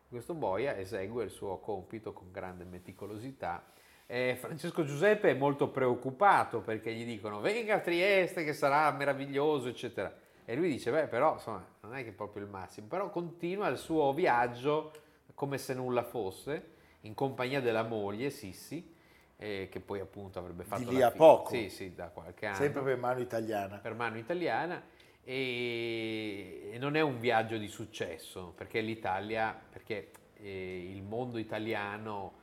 Questo 0.09 0.35
boia 0.35 0.77
esegue 0.77 1.25
il 1.25 1.31
suo 1.31 1.59
compito 1.59 2.13
con 2.13 2.31
grande 2.31 2.65
meticolosità. 2.65 3.65
E 4.07 4.37
Francesco 4.39 4.85
Giuseppe 4.85 5.31
è 5.31 5.35
molto 5.35 5.69
preoccupato 5.69 6.61
perché 6.61 6.93
gli 6.93 7.05
dicono 7.05 7.41
venga 7.41 7.77
a 7.77 7.81
Trieste 7.81 8.45
che 8.45 8.53
sarà 8.53 8.91
meraviglioso, 8.93 9.69
eccetera. 9.69 10.15
E 10.45 10.55
lui 10.55 10.69
dice, 10.69 10.91
beh, 10.91 11.07
però 11.07 11.35
insomma, 11.35 11.65
non 11.81 11.95
è 11.95 12.03
che 12.03 12.11
è 12.11 12.13
proprio 12.13 12.43
il 12.43 12.51
massimo, 12.51 12.89
però 12.89 13.09
continua 13.11 13.69
il 13.69 13.79
suo 13.79 14.13
viaggio 14.13 14.93
come 15.35 15.57
se 15.57 15.73
nulla 15.73 16.03
fosse, 16.03 16.71
in 17.03 17.15
compagnia 17.15 17.61
della 17.61 17.85
moglie, 17.85 18.29
Sissi, 18.29 18.95
eh, 19.37 19.69
che 19.71 19.81
poi 19.81 20.01
appunto 20.01 20.39
avrebbe 20.39 20.65
fatto 20.65 20.91
lì 20.91 20.99
la 20.99 21.07
a 21.07 21.11
fi- 21.11 21.17
poco. 21.17 21.55
Sì, 21.55 21.69
sì, 21.71 21.95
da 21.95 22.09
qualche 22.09 22.47
anno 22.47 22.57
Sempre 22.57 22.83
per 22.83 22.97
mano 22.99 23.21
italiana. 23.21 23.79
per 23.79 23.95
mano 23.95 24.19
italiana 24.19 24.83
e, 25.25 26.77
non 26.79 26.97
è 26.97 27.01
un 27.01 27.21
viaggio 27.21 27.57
di 27.57 27.69
successo 27.69 28.53
perché 28.57 28.81
l'Italia, 28.81 29.57
perché 29.71 30.11
eh, 30.35 30.91
il 30.91 31.03
mondo 31.03 31.39
italiano, 31.39 32.41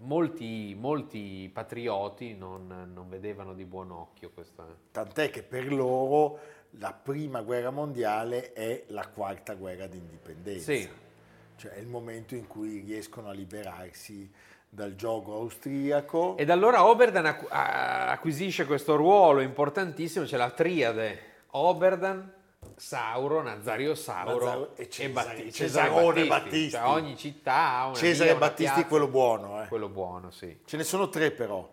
molti, 0.00 0.76
molti 0.78 1.50
patrioti 1.52 2.34
non, 2.34 2.90
non 2.92 3.08
vedevano 3.08 3.54
di 3.54 3.64
buon 3.64 3.90
occhio 3.90 4.30
questa... 4.30 4.66
Tant'è 4.90 5.30
che 5.30 5.42
per 5.42 5.72
loro 5.72 6.38
la 6.78 6.92
prima 6.92 7.40
guerra 7.40 7.70
mondiale 7.70 8.52
è 8.52 8.84
la 8.88 9.06
quarta 9.08 9.54
guerra 9.54 9.86
d'indipendenza. 9.86 10.72
Sì. 10.72 10.88
Cioè 11.56 11.72
è 11.72 11.78
il 11.78 11.88
momento 11.88 12.34
in 12.34 12.46
cui 12.46 12.80
riescono 12.80 13.28
a 13.28 13.32
liberarsi 13.32 14.30
dal 14.68 14.94
gioco 14.94 15.34
austriaco. 15.34 16.36
Ed 16.36 16.48
allora 16.48 16.86
Oberdan 16.86 17.26
acquisisce 17.48 18.66
questo 18.66 18.96
ruolo 18.96 19.40
importantissimo, 19.40 20.24
c'è 20.24 20.36
la 20.36 20.50
triade 20.50 21.28
Oberdan, 21.52 22.32
Sauro, 22.76 23.42
Nazario 23.42 23.94
Sauro 23.94 24.44
Nazario 24.44 24.76
e 24.76 24.88
Cesare- 24.90 25.12
Batti- 25.36 25.52
Cesarone 25.52 26.26
Battisti. 26.26 26.28
Battisti. 26.28 26.70
Cioè, 26.70 26.84
ogni 26.86 27.16
città 27.16 27.54
ha 27.72 27.86
una 27.86 27.94
Cesare 27.94 28.30
via, 28.30 28.38
Battisti 28.38 28.72
piazza. 28.72 28.86
quello 28.88 29.08
buono, 29.08 29.62
eh. 29.62 29.66
Quello 29.68 29.88
buono, 29.88 30.30
sì. 30.30 30.60
Ce 30.64 30.76
ne 30.76 30.84
sono 30.84 31.08
tre 31.08 31.30
però. 31.30 31.68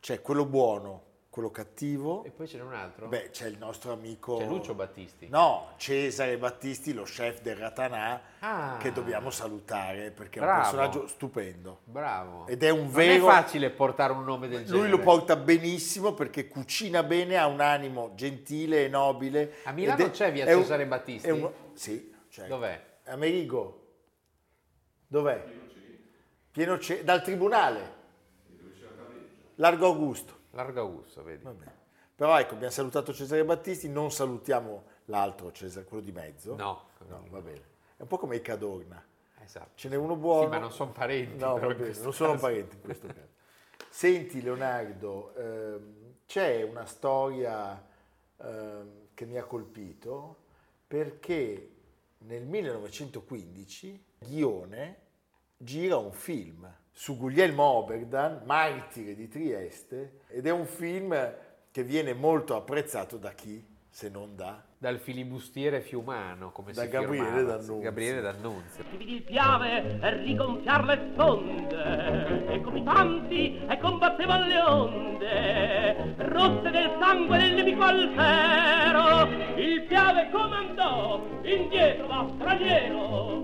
C'è 0.00 0.20
quello 0.20 0.44
buono, 0.44 1.02
quello 1.34 1.50
cattivo. 1.50 2.22
E 2.22 2.30
poi 2.30 2.46
ce 2.46 2.58
n'è 2.58 2.62
un 2.62 2.74
altro? 2.74 3.08
Beh, 3.08 3.30
c'è 3.30 3.48
il 3.48 3.58
nostro 3.58 3.90
amico... 3.92 4.36
C'è 4.36 4.46
Lucio 4.46 4.72
Battisti. 4.74 5.26
No, 5.28 5.72
Cesare 5.78 6.38
Battisti, 6.38 6.92
lo 6.92 7.02
chef 7.02 7.42
del 7.42 7.56
Ratanà, 7.56 8.20
Ah. 8.38 8.76
che 8.78 8.92
dobbiamo 8.92 9.30
salutare 9.30 10.12
perché 10.12 10.38
è 10.38 10.42
Bravo. 10.42 10.58
un 10.58 10.62
personaggio 10.62 11.06
stupendo. 11.08 11.80
Bravo. 11.86 12.46
Ed 12.46 12.62
è 12.62 12.70
un 12.70 12.82
Non 12.82 12.90
vero- 12.92 13.26
è 13.26 13.28
facile 13.28 13.70
portare 13.70 14.12
un 14.12 14.22
nome 14.22 14.46
del 14.46 14.64
genere. 14.64 14.78
Lui 14.78 14.88
lo 14.96 15.00
porta 15.00 15.34
benissimo 15.34 16.12
perché 16.14 16.46
cucina 16.46 17.02
bene, 17.02 17.36
ha 17.36 17.48
un 17.48 17.60
animo 17.60 18.12
gentile 18.14 18.84
e 18.84 18.88
nobile. 18.88 19.54
A 19.64 19.72
Milano 19.72 20.04
è- 20.06 20.10
c'è 20.10 20.30
via 20.30 20.44
è 20.44 20.52
un- 20.52 20.60
Cesare 20.62 20.86
Battisti? 20.86 21.26
è 21.26 21.30
un- 21.32 21.50
sì, 21.72 22.14
certo. 22.28 22.54
Dov'è? 22.54 22.80
Amerigo. 23.06 23.86
Dov'è? 25.08 25.44
Pieno 26.52 26.78
Ce- 26.78 27.02
dal 27.02 27.24
tribunale. 27.24 27.92
Largo 29.56 29.86
Augusto. 29.86 30.42
Largo 30.54 30.80
Augusto, 30.80 31.22
vedi? 31.22 31.46
Però 32.16 32.38
ecco, 32.38 32.54
abbiamo 32.54 32.72
salutato 32.72 33.12
Cesare 33.12 33.44
Battisti, 33.44 33.88
non 33.88 34.10
salutiamo 34.10 34.84
l'altro 35.06 35.50
Cesare, 35.52 35.84
quello 35.84 36.02
di 36.02 36.12
mezzo. 36.12 36.54
No. 36.54 36.88
No, 37.08 37.24
va 37.28 37.40
bene. 37.40 37.72
È 37.96 38.02
un 38.02 38.08
po' 38.08 38.18
come 38.18 38.36
i 38.36 38.40
Cadorna. 38.40 39.04
Esatto. 39.42 39.70
Ce 39.74 39.88
n'è 39.88 39.96
uno 39.96 40.16
buono. 40.16 40.44
Sì, 40.44 40.48
ma 40.48 40.58
non 40.58 40.72
sono 40.72 40.92
parenti. 40.92 41.36
No, 41.36 41.54
però 41.54 41.74
bene, 41.74 41.98
non 41.98 42.12
sono 42.12 42.38
parenti 42.38 42.76
in 42.76 42.82
questo 42.82 43.06
caso. 43.08 43.32
Senti 43.90 44.42
Leonardo, 44.42 45.34
ehm, 45.34 46.14
c'è 46.26 46.62
una 46.62 46.86
storia 46.86 47.84
ehm, 48.38 49.08
che 49.12 49.26
mi 49.26 49.36
ha 49.36 49.44
colpito 49.44 50.42
perché 50.86 51.70
nel 52.18 52.44
1915 52.44 54.04
Ghione 54.18 55.02
gira 55.56 55.96
un 55.96 56.12
film 56.12 56.72
su 56.96 57.16
Guglielmo 57.18 57.64
Oberdan, 57.64 58.42
martire 58.44 59.16
di 59.16 59.26
Trieste, 59.28 60.20
ed 60.28 60.46
è 60.46 60.50
un 60.50 60.64
film 60.64 61.34
che 61.72 61.82
viene 61.82 62.14
molto 62.14 62.54
apprezzato 62.54 63.16
da 63.16 63.32
chi, 63.32 63.62
se 63.90 64.08
non 64.08 64.36
da... 64.36 64.62
Dal 64.78 64.98
filibustiere 64.98 65.80
fiumano, 65.80 66.52
come 66.52 66.72
Da 66.72 66.82
si 66.82 66.88
Gabriele 66.88 67.24
firmava. 67.24 67.42
D'Annunzio. 67.52 67.78
Gabriele 67.78 68.20
D'Annunzio. 68.20 68.84
Vidi 68.96 69.14
il 69.14 69.22
piave 69.22 69.98
e 69.98 70.16
rigonfiar 70.18 70.84
le 70.84 71.10
sponde 71.10 72.52
e 72.52 72.60
come 72.60 72.78
i 72.78 72.84
tanti 72.84 73.64
e 73.66 73.78
combatteva 73.78 74.38
le 74.46 74.60
onde 74.60 76.14
rosse 76.18 76.70
del 76.70 76.96
sangue 77.00 77.38
del 77.38 77.54
nemico 77.54 77.82
altero 77.82 79.30
il 79.56 79.82
piave 79.84 80.28
comandò 80.30 81.24
indietro 81.42 82.06
va 82.06 82.30
straniero 82.34 83.42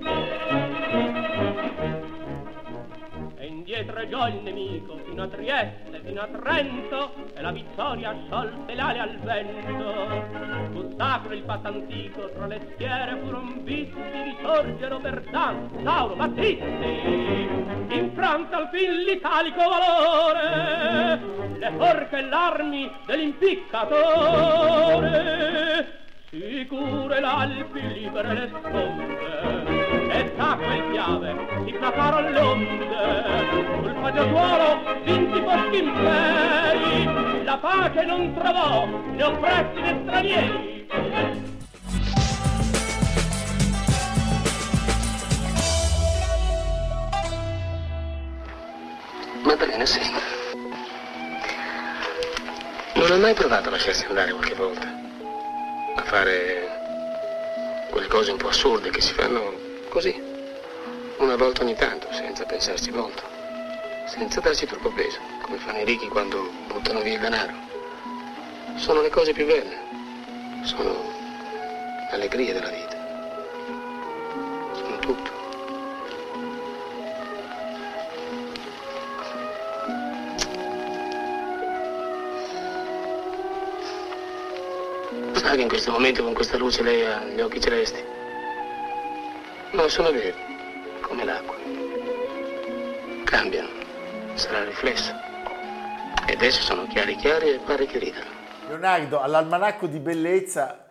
e 3.80 3.82
indietro 3.82 4.06
giò 4.08 4.28
il 4.28 4.40
nemico 4.42 4.98
fino 5.04 5.22
a 5.22 5.28
Trieste, 5.28 6.02
fino 6.04 6.20
a 6.20 6.26
Trento 6.26 7.14
e 7.34 7.40
la 7.40 7.50
vittoria 7.50 8.14
sciolse 8.26 8.74
l'ale 8.74 8.98
al 8.98 9.18
vento. 9.20 10.68
Fu 10.72 10.94
sacro 10.96 11.32
il 11.32 11.42
patto 11.42 11.68
antico, 11.68 12.28
tra 12.30 12.46
le 12.46 12.60
schiere 12.72 13.18
furon 13.22 13.64
visti 13.64 13.98
risorgere 14.24 14.94
Oberdan, 14.94 15.70
Sauro, 15.82 16.14
Battisti. 16.14 17.48
In 17.92 18.12
Francia 18.14 18.58
al 18.58 18.68
fin 18.70 18.92
l'italico 19.04 19.68
valore, 19.68 21.18
le 21.58 21.72
forche 21.76 22.18
e 22.18 22.22
l'armi 22.22 22.88
dell'impiccatore. 23.06 25.98
Sicure 26.28 27.20
l'Alpi, 27.20 27.92
libere 27.92 28.34
le 28.34 28.48
sponde, 28.54 29.79
e 30.20 30.32
d'acqua 30.36 30.74
il 30.74 30.82
piave 30.90 31.34
si 31.64 31.72
placaron 31.72 32.32
l'onde. 32.32 32.88
Sul 33.82 33.96
fagiatuolo 34.02 35.00
vinti 35.04 35.40
posti 35.40 35.78
imperi, 35.78 37.44
la 37.44 37.56
pace 37.56 38.04
non 38.04 38.34
trovò 38.34 38.86
né 38.86 39.22
oppressi 39.22 39.80
né 39.80 40.00
stranieri. 40.02 40.88
Maddalena, 49.42 49.86
senta. 49.86 50.20
Non 52.94 53.10
ha 53.10 53.16
mai 53.16 53.32
provato 53.32 53.68
a 53.68 53.70
lasciarsi 53.70 54.04
andare 54.04 54.32
qualche 54.32 54.54
volta? 54.54 54.86
A 55.96 56.02
fare 56.02 56.68
quelle 57.90 58.06
cose 58.06 58.32
un 58.32 58.36
po' 58.36 58.48
assurde 58.48 58.90
che 58.90 59.00
si 59.00 59.14
fanno 59.14 59.68
così, 59.90 60.14
una 61.18 61.34
volta 61.36 61.62
ogni 61.62 61.74
tanto, 61.74 62.06
senza 62.12 62.44
pensarci 62.44 62.92
molto, 62.92 63.22
senza 64.06 64.40
darci 64.40 64.64
troppo 64.64 64.90
peso, 64.90 65.18
come 65.42 65.58
fanno 65.58 65.80
i 65.80 65.84
ricchi 65.84 66.06
quando 66.06 66.48
buttano 66.68 67.00
via 67.00 67.14
il 67.14 67.20
denaro. 67.20 67.52
Sono 68.76 69.02
le 69.02 69.10
cose 69.10 69.32
più 69.32 69.46
belle, 69.46 69.76
sono 70.62 70.96
l'allegria 72.10 72.52
della 72.52 72.68
vita, 72.68 72.96
sono 74.74 74.98
tutto. 75.00 75.30
Sa 85.32 85.54
che 85.56 85.62
in 85.62 85.68
questo 85.68 85.90
momento 85.90 86.22
con 86.22 86.32
questa 86.32 86.56
luce 86.56 86.82
lei 86.82 87.04
ha 87.04 87.24
gli 87.24 87.40
occhi 87.40 87.60
celesti? 87.60 88.18
No, 89.72 89.86
sono 89.86 90.10
veri, 90.10 90.34
come 91.00 91.24
l'acqua. 91.24 91.54
Cambiano, 93.24 93.68
sarà 94.34 94.62
il 94.62 94.66
riflesso. 94.66 95.12
E 96.26 96.32
adesso 96.32 96.60
sono 96.60 96.88
chiari 96.88 97.14
chiari 97.14 97.50
e 97.50 97.60
pare 97.60 97.86
che 97.86 98.00
ridano. 98.00 98.30
Leonardo, 98.66 99.20
all'almanacco 99.20 99.86
di 99.86 100.00
bellezza 100.00 100.90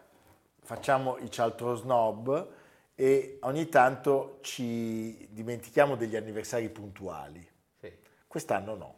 facciamo 0.62 1.17
i 1.17 1.29
cialtro 1.29 1.75
snob 1.75 2.48
e 2.95 3.39
ogni 3.41 3.67
tanto 3.67 4.39
ci 4.43 5.27
dimentichiamo 5.29 5.98
degli 5.98 6.15
anniversari 6.15 6.69
puntuali. 6.69 7.45
Sì. 7.81 7.91
Quest'anno 8.27 8.75
no. 8.75 8.95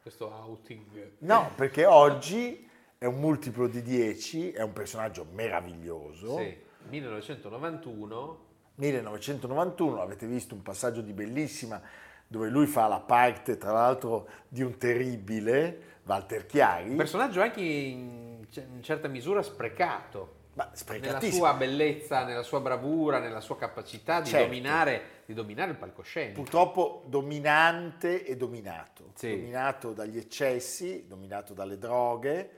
Questo 0.00 0.30
outing. 0.32 1.16
No, 1.18 1.50
perché 1.56 1.86
oggi 1.86 2.70
è 2.96 3.06
un 3.06 3.18
multiplo 3.18 3.66
di 3.66 3.82
10, 3.82 4.52
è 4.52 4.62
un 4.62 4.72
personaggio 4.72 5.26
meraviglioso. 5.32 6.38
Sì. 6.38 6.56
1991. 6.88 8.43
1991, 8.76 10.00
avete 10.00 10.26
visto 10.26 10.54
un 10.54 10.62
passaggio 10.62 11.00
di 11.00 11.12
bellissima 11.12 11.80
dove 12.26 12.48
lui 12.48 12.66
fa 12.66 12.88
la 12.88 13.00
parte, 13.00 13.56
tra 13.56 13.72
l'altro, 13.72 14.28
di 14.48 14.62
un 14.62 14.76
terribile 14.76 16.00
Walter 16.04 16.46
Chiari. 16.46 16.90
Un 16.90 16.96
personaggio 16.96 17.40
anche 17.40 17.60
in, 17.60 18.44
in 18.54 18.82
certa 18.82 19.08
misura 19.08 19.42
sprecato. 19.42 20.42
Ma 20.54 20.70
Nella 21.00 21.20
sua 21.20 21.54
bellezza, 21.54 22.24
nella 22.24 22.44
sua 22.44 22.60
bravura, 22.60 23.18
nella 23.18 23.40
sua 23.40 23.56
capacità 23.56 24.20
di, 24.20 24.28
Certo. 24.28 24.46
dominare, 24.46 25.02
di 25.26 25.34
dominare 25.34 25.72
il 25.72 25.76
palcoscenico. 25.76 26.40
Purtroppo 26.40 27.02
dominante 27.06 28.24
e 28.24 28.36
dominato. 28.36 29.10
Sì. 29.14 29.30
Dominato 29.30 29.92
dagli 29.92 30.16
eccessi, 30.16 31.06
dominato 31.08 31.54
dalle 31.54 31.76
droghe, 31.76 32.50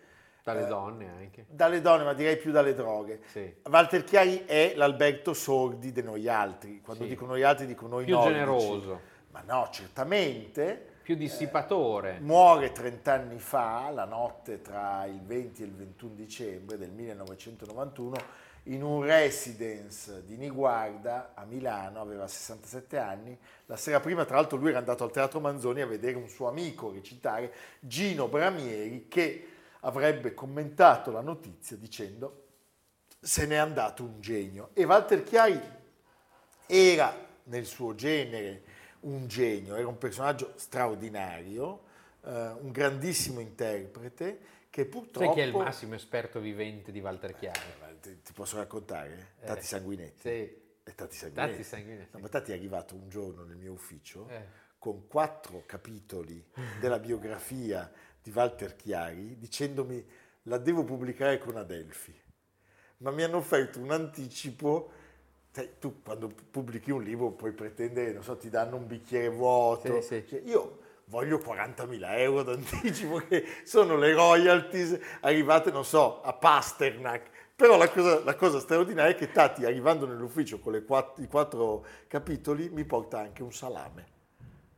Dalle 0.46 0.62
Eh, 0.62 0.66
donne 0.68 1.08
anche. 1.10 1.44
dalle 1.48 1.80
donne, 1.80 2.04
ma 2.04 2.12
direi 2.14 2.36
più 2.36 2.52
dalle 2.52 2.72
droghe. 2.72 3.22
Sì. 3.32 3.52
Walter 3.68 4.04
Chiari 4.04 4.44
è 4.46 4.74
l'Alberto 4.76 5.32
Sordi 5.34 5.90
di 5.90 6.02
noi 6.04 6.28
altri. 6.28 6.80
Quando 6.80 7.02
Sì. 7.02 7.08
dico 7.08 7.26
noi 7.26 7.42
altri 7.42 7.66
dico 7.66 7.88
noi 7.88 8.04
Più 8.04 8.14
nordici. 8.14 8.32
generoso. 8.34 9.00
Ma 9.32 9.42
no, 9.44 9.68
certamente. 9.72 10.94
Più 11.02 11.16
dissipatore. 11.16 12.18
Muore 12.20 12.70
30 12.70 13.12
anni 13.12 13.40
fa, 13.40 13.90
la 13.92 14.04
notte 14.04 14.62
tra 14.62 15.04
il 15.06 15.20
20 15.20 15.62
e 15.62 15.66
il 15.66 15.72
21 15.74 16.14
dicembre 16.14 16.78
del 16.78 16.90
1991, 16.90 18.16
in 18.64 18.84
un 18.84 19.02
residence 19.02 20.24
di 20.24 20.36
Niguarda 20.36 21.32
a 21.34 21.44
Milano, 21.44 22.00
aveva 22.00 22.28
67 22.28 22.98
anni. 22.98 23.36
La 23.66 23.76
sera 23.76 23.98
prima, 23.98 24.24
tra 24.24 24.36
l'altro, 24.36 24.58
lui 24.58 24.68
era 24.68 24.78
andato 24.78 25.02
al 25.02 25.10
Teatro 25.10 25.40
Manzoni 25.40 25.80
a 25.80 25.86
vedere 25.86 26.16
un 26.16 26.28
suo 26.28 26.46
amico 26.46 26.92
recitare, 26.92 27.52
Gino 27.80 28.28
Bramieri, 28.28 29.06
che 29.08 29.48
avrebbe 29.86 30.34
commentato 30.34 31.12
la 31.12 31.20
notizia 31.20 31.76
dicendo 31.76 32.44
se 33.20 33.46
n'è 33.46 33.56
andato 33.56 34.02
un 34.02 34.20
genio. 34.20 34.70
E 34.74 34.84
Walter 34.84 35.22
Chiari 35.22 35.60
era 36.66 37.14
nel 37.44 37.64
suo 37.64 37.94
genere 37.94 38.62
un 39.00 39.28
genio, 39.28 39.76
era 39.76 39.86
un 39.86 39.98
personaggio 39.98 40.52
straordinario, 40.56 41.84
eh, 42.24 42.30
un 42.30 42.70
grandissimo 42.72 43.38
interprete 43.40 44.54
che 44.70 44.86
purtroppo... 44.86 45.26
Sai 45.26 45.34
chi 45.34 45.40
è 45.40 45.44
il 45.44 45.56
massimo 45.56 45.94
esperto 45.94 46.40
vivente 46.40 46.90
di 46.90 47.00
Walter 47.00 47.34
Chiari? 47.34 47.60
Eh, 48.02 48.22
Ti, 48.22 48.32
posso 48.32 48.56
raccontare? 48.56 49.34
Eh, 49.40 49.46
Tati 49.46 49.64
Sanguinetti. 49.64 50.20
Sì. 50.20 50.64
È 50.82 50.94
Tati 50.94 51.16
Sanguinetti. 51.16 51.52
Tati 51.52 51.64
Sanguinetti. 51.64 52.08
No, 52.12 52.18
ma 52.20 52.28
Tati 52.28 52.50
è 52.50 52.54
arrivato 52.54 52.94
un 52.96 53.08
giorno 53.08 53.44
nel 53.44 53.56
mio 53.56 53.72
ufficio 53.72 54.28
Eh. 54.28 54.44
con 54.78 55.06
quattro 55.06 55.62
capitoli 55.64 56.44
della 56.80 56.98
biografia 56.98 57.90
di 58.26 58.32
Walter 58.34 58.74
Chiari 58.74 59.38
dicendomi 59.38 60.04
la 60.42 60.58
devo 60.58 60.82
pubblicare 60.82 61.38
con 61.38 61.56
Adelphi. 61.56 62.12
Ma 62.98 63.12
mi 63.12 63.22
hanno 63.22 63.36
offerto 63.36 63.78
un 63.78 63.92
anticipo. 63.92 64.90
sai, 65.52 65.78
tu 65.78 66.02
quando 66.02 66.28
pubblichi 66.50 66.90
un 66.90 67.04
libro 67.04 67.30
puoi 67.30 67.52
pretendere, 67.52 68.12
non 68.12 68.24
so, 68.24 68.36
ti 68.36 68.50
danno 68.50 68.76
un 68.76 68.86
bicchiere 68.86 69.28
vuoto. 69.28 70.00
Sì, 70.00 70.06
sì. 70.06 70.24
Cioè, 70.26 70.42
io 70.44 70.78
voglio 71.04 71.38
40.000 71.38 72.18
euro 72.18 72.42
d'anticipo 72.42 73.18
che 73.28 73.44
sono 73.62 73.96
le 73.96 74.12
royalties 74.12 74.98
arrivate, 75.20 75.70
non 75.70 75.84
so, 75.84 76.20
a 76.20 76.32
Pasternak. 76.32 77.30
Però 77.54 77.76
la 77.76 77.88
cosa, 77.88 78.24
la 78.24 78.34
cosa 78.34 78.58
straordinaria 78.58 79.12
è 79.12 79.16
che 79.16 79.30
Tati, 79.30 79.64
arrivando 79.64 80.04
nell'ufficio 80.04 80.58
con 80.58 80.82
quatt- 80.84 81.20
i 81.20 81.28
quattro 81.28 81.86
capitoli, 82.08 82.70
mi 82.70 82.84
porta 82.84 83.20
anche 83.20 83.44
un 83.44 83.52
salame. 83.52 84.06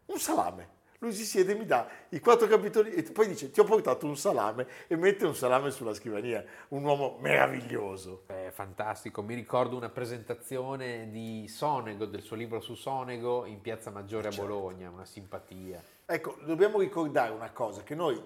Un 0.07 0.19
salame. 0.19 0.77
Lui 1.01 1.13
si 1.13 1.25
siede 1.25 1.53
e 1.53 1.55
mi 1.55 1.65
dà 1.65 1.89
i 2.09 2.19
quattro 2.19 2.49
capitoli 2.49 2.91
e 2.93 3.05
poi 3.05 3.29
dice 3.29 3.53
ti 3.53 3.61
ho 3.61 3.65
portato 3.65 4.05
un 4.07 4.17
salame 4.17 4.67
e 4.89 4.97
mette 4.97 5.27
un 5.27 5.35
salame 5.35 5.71
sulla 5.71 5.95
scrivania. 5.95 6.45
Un 6.69 6.83
uomo 6.83 7.19
meraviglioso. 7.21 8.25
È 8.27 8.51
fantastico, 8.53 9.23
mi 9.23 9.35
ricordo 9.35 9.77
una 9.77 9.91
presentazione 9.91 11.09
di 11.11 11.47
Sonego, 11.47 12.05
del 12.05 12.23
suo 12.23 12.35
libro 12.35 12.61
su 12.61 12.75
Sonego 12.75 13.45
in 13.45 13.61
Piazza 13.61 13.91
Maggiore 13.91 14.29
a 14.29 14.31
Certo. 14.33 14.47
Bologna, 14.47 14.91
una 14.91 15.05
simpatia. 15.05 15.81
Ecco, 16.05 16.37
dobbiamo 16.45 16.81
ricordare 16.81 17.31
una 17.33 17.53
cosa, 17.53 17.85
che 17.85 17.95
noi, 17.95 18.21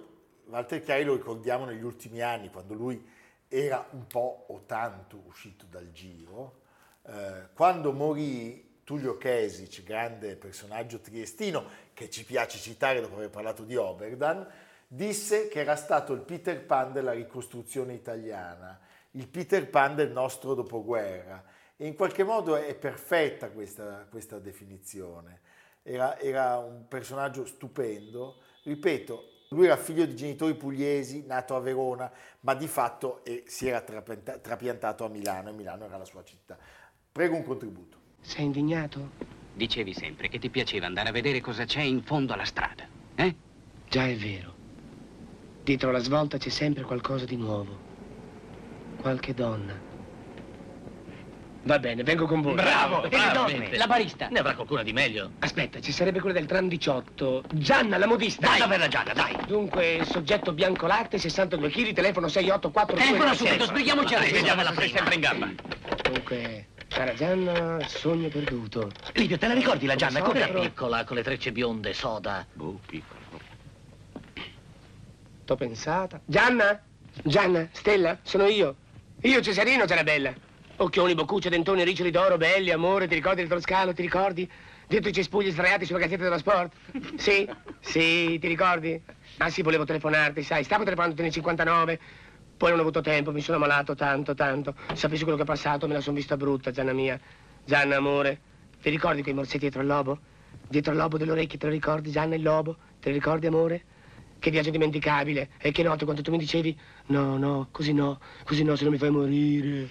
Walter 0.46 0.82
Chiari 0.82 1.04
lo 1.04 1.14
ricordiamo 1.14 1.66
negli 1.66 1.84
ultimi 1.84 2.22
anni, 2.22 2.50
quando 2.50 2.72
lui 2.72 3.06
era 3.48 3.86
un 3.90 4.06
po' 4.06 4.46
o 4.48 4.62
tanto 4.64 5.20
uscito 5.26 5.66
dal 5.68 5.92
giro, 5.92 6.60
eh, 7.02 7.48
quando 7.52 7.92
morì 7.92 8.70
Tullio 8.84 9.16
Kesic, 9.16 9.84
grande 9.84 10.36
personaggio 10.36 11.00
triestino, 11.00 11.64
che 11.94 12.10
ci 12.10 12.24
piace 12.24 12.58
citare 12.58 13.00
dopo 13.00 13.14
aver 13.14 13.30
parlato 13.30 13.62
di 13.62 13.76
Oberdan, 13.76 14.46
disse 14.86 15.48
che 15.48 15.60
era 15.60 15.76
stato 15.76 16.12
il 16.12 16.20
Peter 16.20 16.64
Pan 16.64 16.92
della 16.92 17.12
ricostruzione 17.12 17.94
italiana, 17.94 18.78
il 19.12 19.28
Peter 19.28 19.68
Pan 19.68 19.94
del 19.94 20.10
nostro 20.10 20.54
dopoguerra. 20.54 21.44
E 21.76 21.86
in 21.86 21.94
qualche 21.94 22.24
modo 22.24 22.56
è 22.56 22.74
perfetta 22.74 23.50
questa, 23.50 24.06
questa 24.10 24.38
definizione. 24.38 25.40
Era, 25.82 26.18
era 26.18 26.58
un 26.58 26.86
personaggio 26.88 27.44
stupendo. 27.44 28.42
Ripeto, 28.64 29.46
lui 29.50 29.66
era 29.66 29.76
figlio 29.76 30.06
di 30.06 30.16
genitori 30.16 30.54
pugliesi, 30.54 31.24
nato 31.26 31.54
a 31.54 31.60
Verona, 31.60 32.10
ma 32.40 32.54
di 32.54 32.68
fatto 32.68 33.24
eh, 33.24 33.44
si 33.46 33.68
era 33.68 33.80
trapiantato 33.80 35.04
a 35.04 35.08
Milano 35.08 35.50
e 35.50 35.52
Milano 35.52 35.84
era 35.84 35.96
la 35.96 36.04
sua 36.04 36.22
città. 36.24 36.58
Prego 37.10 37.36
un 37.36 37.44
contributo. 37.44 38.01
Sei 38.22 38.44
indignato? 38.44 39.10
Dicevi 39.54 39.92
sempre 39.92 40.28
che 40.28 40.38
ti 40.38 40.48
piaceva 40.48 40.86
andare 40.86 41.10
a 41.10 41.12
vedere 41.12 41.40
cosa 41.40 41.64
c'è 41.64 41.82
in 41.82 42.02
fondo 42.02 42.32
alla 42.32 42.44
strada, 42.44 42.86
eh? 43.16 43.34
Già 43.88 44.06
è 44.06 44.16
vero. 44.16 44.54
Dietro 45.62 45.90
la 45.90 45.98
svolta 45.98 46.38
c'è 46.38 46.48
sempre 46.48 46.82
qualcosa 46.82 47.24
di 47.26 47.36
nuovo. 47.36 47.78
Qualche 49.00 49.34
donna. 49.34 49.90
Va 51.64 51.78
bene, 51.78 52.02
vengo 52.02 52.26
con 52.26 52.40
voi. 52.40 52.54
Bravo, 52.54 53.04
E 53.04 53.08
bravo. 53.08 53.48
donne? 53.50 53.76
La 53.76 53.86
barista. 53.86 54.28
Ne 54.28 54.40
avrà 54.40 54.54
qualcuna 54.54 54.82
di 54.82 54.92
meglio. 54.92 55.32
Aspetta, 55.40 55.80
ci 55.80 55.92
sarebbe 55.92 56.18
quella 56.18 56.34
del 56.38 56.46
tram 56.46 56.66
18. 56.66 57.44
Gianna, 57.52 57.98
la 57.98 58.06
modista. 58.06 58.48
Dai, 58.48 58.58
dov'è 58.60 58.78
la 58.78 58.88
Gianna, 58.88 59.12
dai. 59.12 59.36
Dunque, 59.46 60.00
soggetto 60.10 60.52
bianco 60.52 60.86
latte, 60.86 61.18
62 61.18 61.68
kg, 61.70 61.92
telefono 61.92 62.26
684 62.26 62.96
Telefono 62.96 63.34
subito, 63.34 63.64
sbrighiamoci 63.66 64.14
a 64.14 64.18
resto. 64.18 64.34
vediamola 64.34 64.70
prima. 64.72 64.96
sempre 64.96 65.14
in 65.14 65.20
gamba. 65.20 65.50
Dunque, 66.10 66.66
cara 66.92 67.14
Gianna, 67.14 67.80
sogno 67.88 68.28
perduto. 68.28 68.90
Livio, 69.14 69.38
te 69.38 69.49
la 69.49 69.54
ricordi 69.54 69.87
la 69.87 69.96
Gianna? 69.96 70.20
Come 70.20 70.40
Com'era 70.40 70.52
so, 70.52 70.61
piccola, 70.61 71.04
con 71.04 71.16
le 71.16 71.22
trecce 71.22 71.50
bionde, 71.50 71.94
soda? 71.94 72.46
Boh, 72.52 72.78
piccolo. 72.87 73.20
T'ho 75.44 75.57
pensata. 75.57 76.20
Gianna? 76.24 76.81
Gianna? 77.24 77.68
Stella? 77.72 78.18
Sono 78.22 78.46
io. 78.46 78.76
Io 79.22 79.40
Cesarino, 79.40 79.87
Ciarabella. 79.87 80.35
Occhioni, 80.76 81.14
boccucce, 81.14 81.48
dentoni, 81.48 81.83
riccioli 81.85 82.11
d'oro, 82.11 82.37
belli, 82.37 82.70
amore, 82.70 83.09
ti 83.09 83.14
ricordi 83.14 83.40
del 83.40 83.48
Toscano, 83.48 83.92
ti 83.92 84.02
ricordi? 84.02 84.50
Dietro 84.87 85.09
i 85.09 85.12
cespugli 85.12 85.50
sdraiati 85.50 85.87
sulla 85.87 85.98
gazzetta 85.98 86.24
dello 86.24 86.38
sport? 86.38 86.74
Sì? 87.16 87.48
Sì, 87.81 88.38
ti 88.38 88.46
ricordi? 88.48 89.00
Ah 89.38 89.48
sì, 89.48 89.62
volevo 89.62 89.85
telefonarti, 89.85 90.42
sai, 90.42 90.64
stavo 90.64 90.85
telefonando 90.85 91.22
nel 91.22 91.33
59, 91.33 92.00
poi 92.62 92.70
non 92.70 92.79
ho 92.79 92.83
avuto 92.83 93.01
tempo, 93.01 93.33
mi 93.33 93.40
sono 93.40 93.57
ammalato 93.57 93.96
tanto, 93.96 94.35
tanto. 94.35 94.77
Sapessi 94.94 95.25
quello 95.25 95.37
che 95.37 95.42
è 95.42 95.46
passato, 95.46 95.88
me 95.88 95.94
la 95.94 96.01
sono 96.01 96.14
vista 96.14 96.37
brutta, 96.37 96.70
Gianna 96.70 96.92
mia. 96.92 97.18
Gianna, 97.64 97.96
amore, 97.96 98.40
ti 98.81 98.88
ricordi 98.88 99.20
quei 99.20 99.35
morsetti 99.35 99.59
dietro 99.59 99.81
il 99.81 99.88
lobo? 99.88 100.20
Dietro 100.68 100.92
il 100.92 100.98
lobo 100.98 101.18
delle 101.18 101.33
orecchie, 101.33 101.59
te 101.59 101.66
lo 101.66 101.72
ricordi, 101.72 102.12
Gianna, 102.12 102.37
il 102.37 102.42
lobo? 102.42 102.77
Te 103.01 103.09
lo 103.09 103.16
ricordi, 103.16 103.48
amore? 103.48 103.83
Che 104.38 104.51
viaggio 104.53 104.70
dimenticabile. 104.70 105.48
E 105.59 105.72
che 105.72 105.83
notte 105.83 106.05
quando 106.05 106.22
tu 106.22 106.31
mi 106.31 106.38
dicevi 106.38 106.79
no, 107.07 107.37
no, 107.37 107.66
così 107.72 107.92
no, 107.92 108.20
così 108.44 108.62
no, 108.62 108.77
se 108.77 108.85
no 108.85 108.90
mi 108.90 108.98
fai 108.98 109.11
morire. 109.11 109.88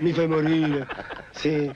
Mi 0.00 0.12
fai 0.12 0.26
morire. 0.26 0.88
Sì. 1.30 1.72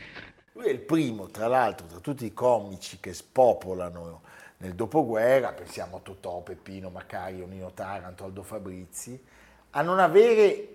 Lui 0.54 0.66
è 0.66 0.70
il 0.70 0.81
primo, 0.81 1.28
tra 1.28 1.46
l'altro, 1.46 1.87
tra 1.87 2.00
tutti 2.00 2.24
i 2.24 2.35
comici 2.35 2.98
che 2.98 3.14
spopolano 3.14 4.22
nel 4.57 4.74
dopoguerra, 4.74 5.52
pensiamo 5.52 5.98
a 5.98 6.00
Totò, 6.00 6.40
Peppino, 6.40 6.90
Macario, 6.90 7.46
Nino 7.46 7.70
Taranto, 7.72 8.24
Aldo 8.24 8.42
Fabrizi, 8.42 9.37
a 9.78 9.82
non 9.82 10.00
avere 10.00 10.74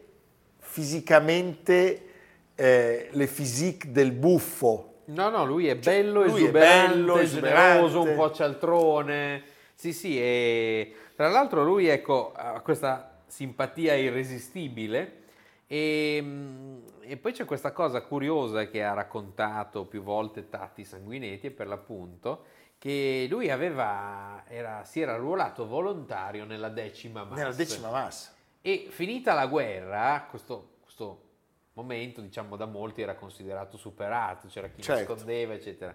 fisicamente 0.59 2.07
eh, 2.55 3.09
le 3.11 3.27
physique 3.27 3.91
del 3.91 4.13
buffo. 4.13 5.01
No, 5.05 5.27
no, 5.27 5.45
lui 5.45 5.67
è 5.67 5.75
bello, 5.75 6.21
Cioè, 6.21 6.29
lui 6.29 6.39
è 6.39 6.43
esuberante, 6.43 6.95
bello, 6.95 7.25
generoso, 7.25 7.85
esuberante. 7.85 8.09
un 8.09 8.15
po' 8.15 8.31
cialtrone. 8.31 9.43
Sì, 9.75 9.91
sì, 9.91 10.17
e 10.17 10.95
tra 11.17 11.27
l'altro 11.27 11.65
lui, 11.65 11.87
ecco, 11.87 12.31
ha 12.33 12.61
questa 12.61 13.19
simpatia 13.27 13.93
irresistibile 13.95 15.23
e, 15.67 16.19
mm, 16.21 16.77
e 17.01 17.17
poi 17.17 17.33
c'è 17.33 17.43
questa 17.43 17.73
cosa 17.73 18.01
curiosa 18.03 18.67
che 18.67 18.85
ha 18.85 18.93
raccontato 18.93 19.83
più 19.83 20.01
volte 20.01 20.47
Tatti 20.47 20.85
Sanguinetti, 20.85 21.47
e 21.47 21.51
per 21.51 21.67
l'appunto, 21.67 22.45
che 22.77 23.27
lui 23.29 23.49
aveva, 23.49 24.45
era, 24.47 24.85
si 24.85 25.01
era 25.01 25.15
arruolato 25.15 25.67
volontario 25.67 26.45
nella 26.45 26.69
decima 26.69 27.25
massa. 27.25 27.35
Nella 27.35 27.53
decima 27.53 27.89
massa. 27.89 28.31
E 28.65 28.87
finita 28.91 29.33
la 29.33 29.45
guerra, 29.47 30.25
questo, 30.29 30.75
questo 30.81 31.31
momento, 31.73 32.21
diciamo, 32.21 32.55
da 32.55 32.65
molti 32.65 33.01
era 33.01 33.13
considerato 33.13 33.75
superato, 33.75 34.47
c'era 34.47 34.69
chi 34.69 34.81
Certo. 34.81 35.01
nascondeva, 35.11 35.53
eccetera. 35.53 35.93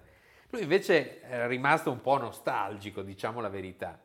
Lui 0.51 0.61
invece 0.63 1.23
era 1.23 1.47
rimasto 1.47 1.91
un 1.91 2.03
po' 2.03 2.19
nostalgico, 2.19 3.01
diciamo 3.01 3.41
la 3.41 3.49
verità. 3.49 3.99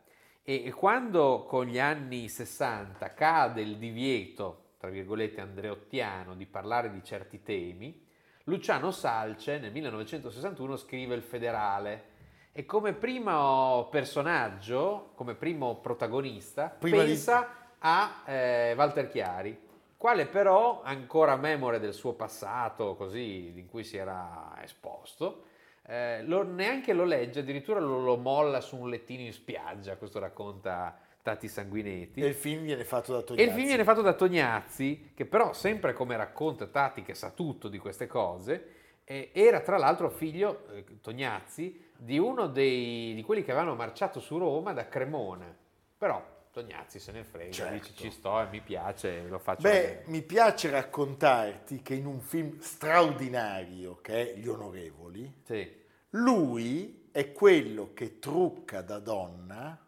E, 0.43 0.71
quando 0.71 1.43
con 1.43 1.65
gli 1.65 1.77
anni 1.77 2.29
60 2.29 3.13
cade 3.13 3.59
il 3.61 3.75
divieto, 3.75 4.75
tra 4.77 4.89
virgolette, 4.89 5.41
andreottiano 5.41 6.33
di 6.33 6.45
parlare 6.45 6.89
di 6.89 7.03
certi 7.03 7.43
temi, 7.43 8.07
Luciano 8.45 8.91
Salce 8.91 9.59
nel 9.59 9.73
1961 9.73 10.77
scrive 10.77 11.15
Il 11.15 11.21
Federale 11.21 12.11
e 12.53 12.63
come 12.65 12.93
primo 12.93 13.89
personaggio, 13.91 15.11
come 15.15 15.35
primo 15.35 15.75
protagonista, 15.81 16.69
Prima 16.69 17.01
di- 17.03 17.09
pensa 17.09 17.57
a 17.85 18.23
eh, 18.25 18.73
Walter 18.77 19.09
Chiari, 19.09 19.59
quale 19.97 20.25
però 20.25 20.81
ancora 20.83 21.35
memore 21.35 21.79
del 21.79 21.93
suo 21.93 22.13
passato, 22.13 22.95
così 22.95 23.53
in 23.55 23.67
cui 23.67 23.83
si 23.83 23.97
era 23.97 24.53
esposto, 24.61 25.45
eh, 25.85 26.23
lo- 26.23 26.43
neanche 26.43 26.93
lo 26.93 27.03
legge, 27.03 27.41
addirittura 27.41 27.79
lo, 27.79 27.99
lo 27.99 28.17
molla 28.17 28.61
su 28.61 28.77
un 28.77 28.89
lettino 28.89 29.21
in 29.23 29.33
spiaggia, 29.33 29.97
questo 29.97 30.19
racconta 30.19 30.97
Tati 31.21 31.47
Sanguinetti. 31.47 32.21
E 32.21 32.27
il 32.27 32.35
film 32.35 32.63
viene 32.63 32.85
fatto 32.85 33.13
da 33.13 33.19
E 33.19 33.23
Tognazzi. 33.23 33.47
il 33.49 33.53
film 33.53 33.67
viene 33.67 33.83
fatto 33.83 34.01
da 34.01 34.13
Tognazzi, 34.13 35.11
che 35.13 35.25
però, 35.25 35.51
sempre 35.53 35.93
come 35.93 36.15
racconta 36.15 36.67
Tati, 36.67 37.01
che 37.01 37.15
sa 37.15 37.31
tutto 37.31 37.67
di 37.67 37.77
queste 37.77 38.07
cose, 38.07 38.67
eh, 39.03 39.31
era 39.33 39.59
tra 39.59 39.77
l'altro 39.77 40.09
figlio, 40.09 40.67
eh, 40.71 40.85
Tognazzi, 41.01 41.91
di 41.97 42.17
uno 42.17 42.47
dei, 42.47 43.13
di 43.13 43.23
quelli 43.23 43.43
che 43.43 43.51
avevano 43.51 43.75
marciato 43.75 44.19
su 44.21 44.37
Roma 44.37 44.71
da 44.73 44.87
Cremona. 44.87 45.53
Però 45.97 46.21
Tognazzi 46.53 46.99
se 46.99 47.11
ne 47.11 47.23
frega, 47.23 47.51
Certo. 47.51 47.73
dice 47.73 47.93
ci 47.95 48.11
sto 48.11 48.39
e 48.39 48.45
mi 48.49 48.61
piace, 48.61 49.23
lo 49.27 49.39
faccio 49.39 49.63
Beh, 49.63 49.69
vedere. 49.71 50.03
mi 50.05 50.21
piace 50.21 50.69
raccontarti 50.69 51.81
che 51.81 51.95
in 51.95 52.05
un 52.05 52.19
film 52.21 52.59
straordinario 52.59 53.95
che 54.01 54.33
è 54.33 54.37
Gli 54.37 54.47
Onorevoli, 54.47 55.33
Sì. 55.45 55.67
lui 56.11 57.07
è 57.11 57.31
quello 57.31 57.91
che 57.95 58.19
trucca 58.19 58.81
da 58.83 58.99
donna 58.99 59.83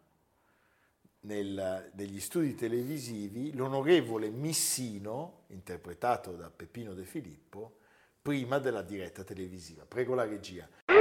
nel- 1.19 1.91
negli 1.93 2.19
studi 2.19 2.55
televisivi 2.55 3.53
l'onorevole 3.53 4.29
Missino, 4.29 5.43
interpretato 5.49 6.31
da 6.31 6.49
Peppino 6.49 6.95
De 6.95 7.03
Filippo, 7.03 7.77
prima 8.19 8.57
della 8.57 8.81
diretta 8.81 9.23
televisiva. 9.23 9.85
Prego 9.85 10.15
la 10.15 10.25
regia. 10.25 10.67
Che 10.85 10.93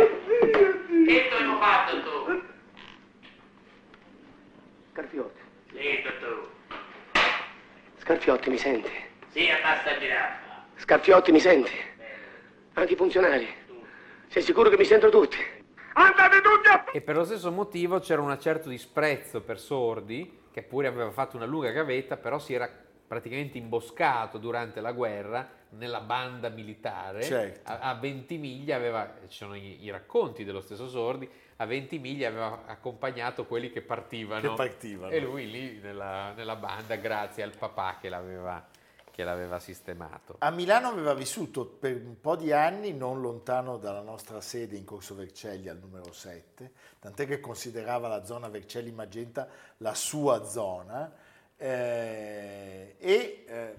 tu 1.31 1.35
hai 1.35 1.59
fatto 1.59 2.03
tu? 2.03 2.43
Carfiotti. 4.93 5.44
Zitto 5.85 6.09
tu. 6.19 7.19
Scarfiotti 7.99 8.49
mi 8.49 8.57
sente? 8.57 8.91
Sì, 9.29 9.51
abbassa 9.51 9.99
giraffa. 9.99 10.65
Scarfiotti 10.77 11.31
mi 11.31 11.41
sente? 11.41 11.71
Anche 12.73 12.95
i 12.95 12.97
funzionari? 12.97 13.47
Sei 14.29 14.41
sicuro 14.41 14.71
che 14.71 14.79
mi 14.79 14.87
sentono 14.87 15.13
tutti? 15.13 15.37
Andate 15.93 16.41
tutti 16.41 16.69
a... 16.69 16.87
E 16.91 17.03
per 17.03 17.17
lo 17.17 17.25
stesso 17.27 17.53
motivo 17.53 17.99
c'era 17.99 18.23
un 18.23 18.35
certo 18.41 18.71
disprezzo 18.71 19.43
per 19.43 19.59
Sordi, 19.59 20.45
che 20.51 20.63
pure 20.63 20.87
aveva 20.87 21.11
fatto 21.11 21.37
una 21.37 21.45
lunga 21.45 21.71
gavetta, 21.71 22.17
però 22.17 22.39
si 22.39 22.55
era 22.55 22.67
praticamente 23.07 23.59
imboscato 23.59 24.39
durante 24.39 24.81
la 24.81 24.93
guerra 24.93 25.47
nella 25.71 26.01
banda 26.01 26.49
militare. 26.49 27.23
Certo. 27.23 27.71
A, 27.71 27.81
a 27.81 27.95
Ventimiglia 27.97 28.77
aveva, 28.77 29.17
ci 29.29 29.37
sono 29.37 29.55
i, 29.55 29.85
i 29.85 29.91
racconti 29.91 30.45
dello 30.45 30.63
stesso 30.63 30.89
Sordi, 30.89 31.29
a 31.57 31.67
Ventimiglia 31.67 32.29
aveva 32.29 32.65
accompagnato 32.67 33.47
quelli 33.47 33.71
che 33.71 33.83
partivano. 33.83 34.41
Che 34.41 34.55
partivano. 34.55 35.13
E 35.13 35.21
lui 35.21 35.51
lì 35.51 35.79
nella, 35.81 36.33
nella 36.33 36.57
banda, 36.57 36.97
grazie 36.97 37.43
al 37.43 37.57
papà 37.57 37.99
che 38.01 38.09
l'aveva, 38.09 38.67
che 39.11 39.23
l'aveva 39.23 39.61
sistemato. 39.61 40.37
A 40.39 40.51
Milano 40.51 40.89
aveva 40.89 41.15
vissuto 41.15 41.65
per 41.65 41.95
un 41.95 42.21
po' 42.21 42.35
di 42.35 42.51
anni 42.53 42.93
non 42.93 43.21
lontano 43.21 43.77
dalla 43.77 44.03
nostra 44.03 44.41
sede 44.41 44.77
in 44.77 44.85
Corso 44.85 45.15
Vercelli 45.15 45.69
al 45.69 45.79
numero 45.79 46.13
7, 46.13 46.73
tant'è 46.99 47.27
che 47.27 47.39
considerava 47.39 48.09
la 48.09 48.25
zona 48.25 48.49
Vercelli 48.49 48.91
Magenta 48.91 49.47
la 49.79 49.95
sua 49.95 50.45
zona 50.45 51.13
eh, 51.57 52.97
e 52.99 53.45
eh, 53.47 53.75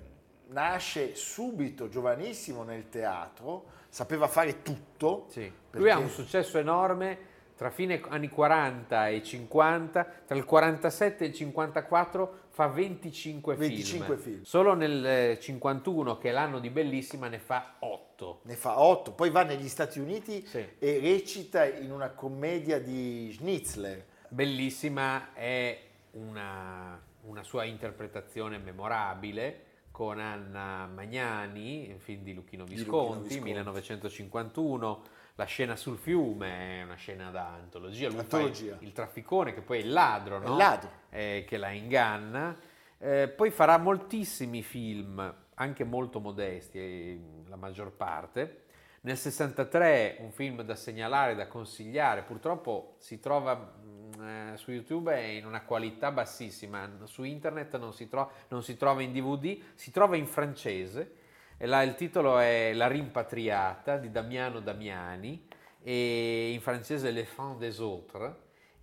nasce 0.47 1.15
subito, 1.15 1.89
giovanissimo 1.89 2.63
nel 2.63 2.87
teatro, 2.87 3.65
sapeva 3.89 4.27
fare 4.27 4.61
tutto. 4.61 5.25
Sì. 5.29 5.41
Lui 5.41 5.53
perché- 5.69 5.91
ha 5.91 5.97
un 5.97 6.09
successo 6.09 6.57
enorme 6.57 7.33
tra 7.55 7.69
fine 7.69 8.01
anni 8.09 8.29
40 8.29 9.07
e 9.09 9.23
50, 9.23 10.07
tra 10.27 10.35
il 10.35 10.43
47 10.43 11.23
e 11.23 11.27
il 11.27 11.33
54 11.33 12.39
fa 12.49 12.67
25, 12.67 13.55
25 13.55 14.17
film. 14.17 14.43
Solo 14.43 14.73
nel 14.73 15.05
eh, 15.05 15.39
51, 15.39 16.17
che 16.17 16.29
è 16.29 16.31
l'anno 16.31 16.59
di 16.59 16.69
Bellissima, 16.69 17.27
ne 17.27 17.39
fa 17.39 17.75
8. 17.79 18.41
Ne 18.43 18.55
fa 18.55 18.79
otto, 18.79 19.11
poi 19.11 19.29
va 19.29 19.43
negli 19.43 19.67
Stati 19.67 19.99
Uniti 19.99 20.45
Sì. 20.45 20.65
e 20.79 20.99
recita 20.99 21.65
in 21.65 21.91
una 21.91 22.09
commedia 22.11 22.79
di 22.79 23.31
Schnitzler. 23.33 24.05
Bellissima 24.29 25.33
è 25.33 25.79
una, 26.11 27.01
una 27.23 27.43
sua 27.43 27.63
interpretazione 27.65 28.57
memorabile 28.57 29.63
con 29.95 30.19
Anna 30.19 30.87
Magnani, 30.87 31.87
un 31.89 31.99
film 31.99 32.21
di 32.21 32.33
Luchino 32.33 32.63
Luchino 32.63 32.65
Visconti, 32.65 33.27
Visconti. 33.29 33.39
1951. 33.39 35.01
La 35.35 35.45
scena 35.45 35.77
sul 35.77 35.97
fiume 35.97 36.79
è 36.79 36.83
una 36.83 36.95
scena 36.95 37.29
da 37.29 37.53
antologia. 37.53 38.09
Lui 38.09 38.19
Antologia. 38.19 38.75
il, 38.81 38.91
trafficone, 38.91 39.53
che 39.53 39.61
poi 39.61 39.79
è 39.79 39.83
il 39.83 39.93
ladro, 39.93 40.39
no? 40.39 40.51
il 40.51 40.57
ladro. 40.57 40.89
Eh, 41.09 41.45
che 41.47 41.55
la 41.55 41.69
inganna. 41.69 42.57
Eh, 42.97 43.29
poi 43.29 43.51
farà 43.51 43.77
moltissimi 43.77 44.63
film, 44.63 45.33
anche 45.53 45.85
molto 45.85 46.19
modesti, 46.19 46.77
eh, 46.77 47.19
la 47.47 47.55
maggior 47.55 47.93
parte. 47.93 48.63
Nel 48.99 49.15
63 49.15 50.17
un 50.19 50.31
film 50.31 50.61
da 50.63 50.75
segnalare, 50.75 51.35
da 51.35 51.47
consigliare, 51.47 52.23
purtroppo 52.23 52.95
si 52.97 53.21
trova 53.21 53.75
eh, 54.21 54.57
su 54.57 54.71
YouTube 54.71 55.13
è 55.13 55.23
in 55.23 55.45
una 55.45 55.61
qualità 55.61 56.11
bassissima, 56.11 56.89
su 57.03 57.23
internet 57.23 57.77
non 57.77 57.93
si, 57.93 58.07
tro- 58.07 58.31
non 58.49 58.63
si 58.63 58.77
trova 58.77 59.01
in 59.01 59.11
DVD, 59.11 59.57
si 59.73 59.91
trova 59.91 60.15
in 60.15 60.27
francese, 60.27 61.15
e 61.57 61.65
là 61.65 61.81
il 61.83 61.95
titolo 61.95 62.39
è 62.39 62.73
La 62.73 62.87
rimpatriata 62.87 63.97
di 63.97 64.11
Damiano 64.11 64.59
Damiani 64.59 65.47
e 65.81 66.51
in 66.51 66.61
francese 66.61 67.11
Les 67.11 67.27
Fins 67.27 67.57
des 67.57 67.79
Autres 67.79 68.33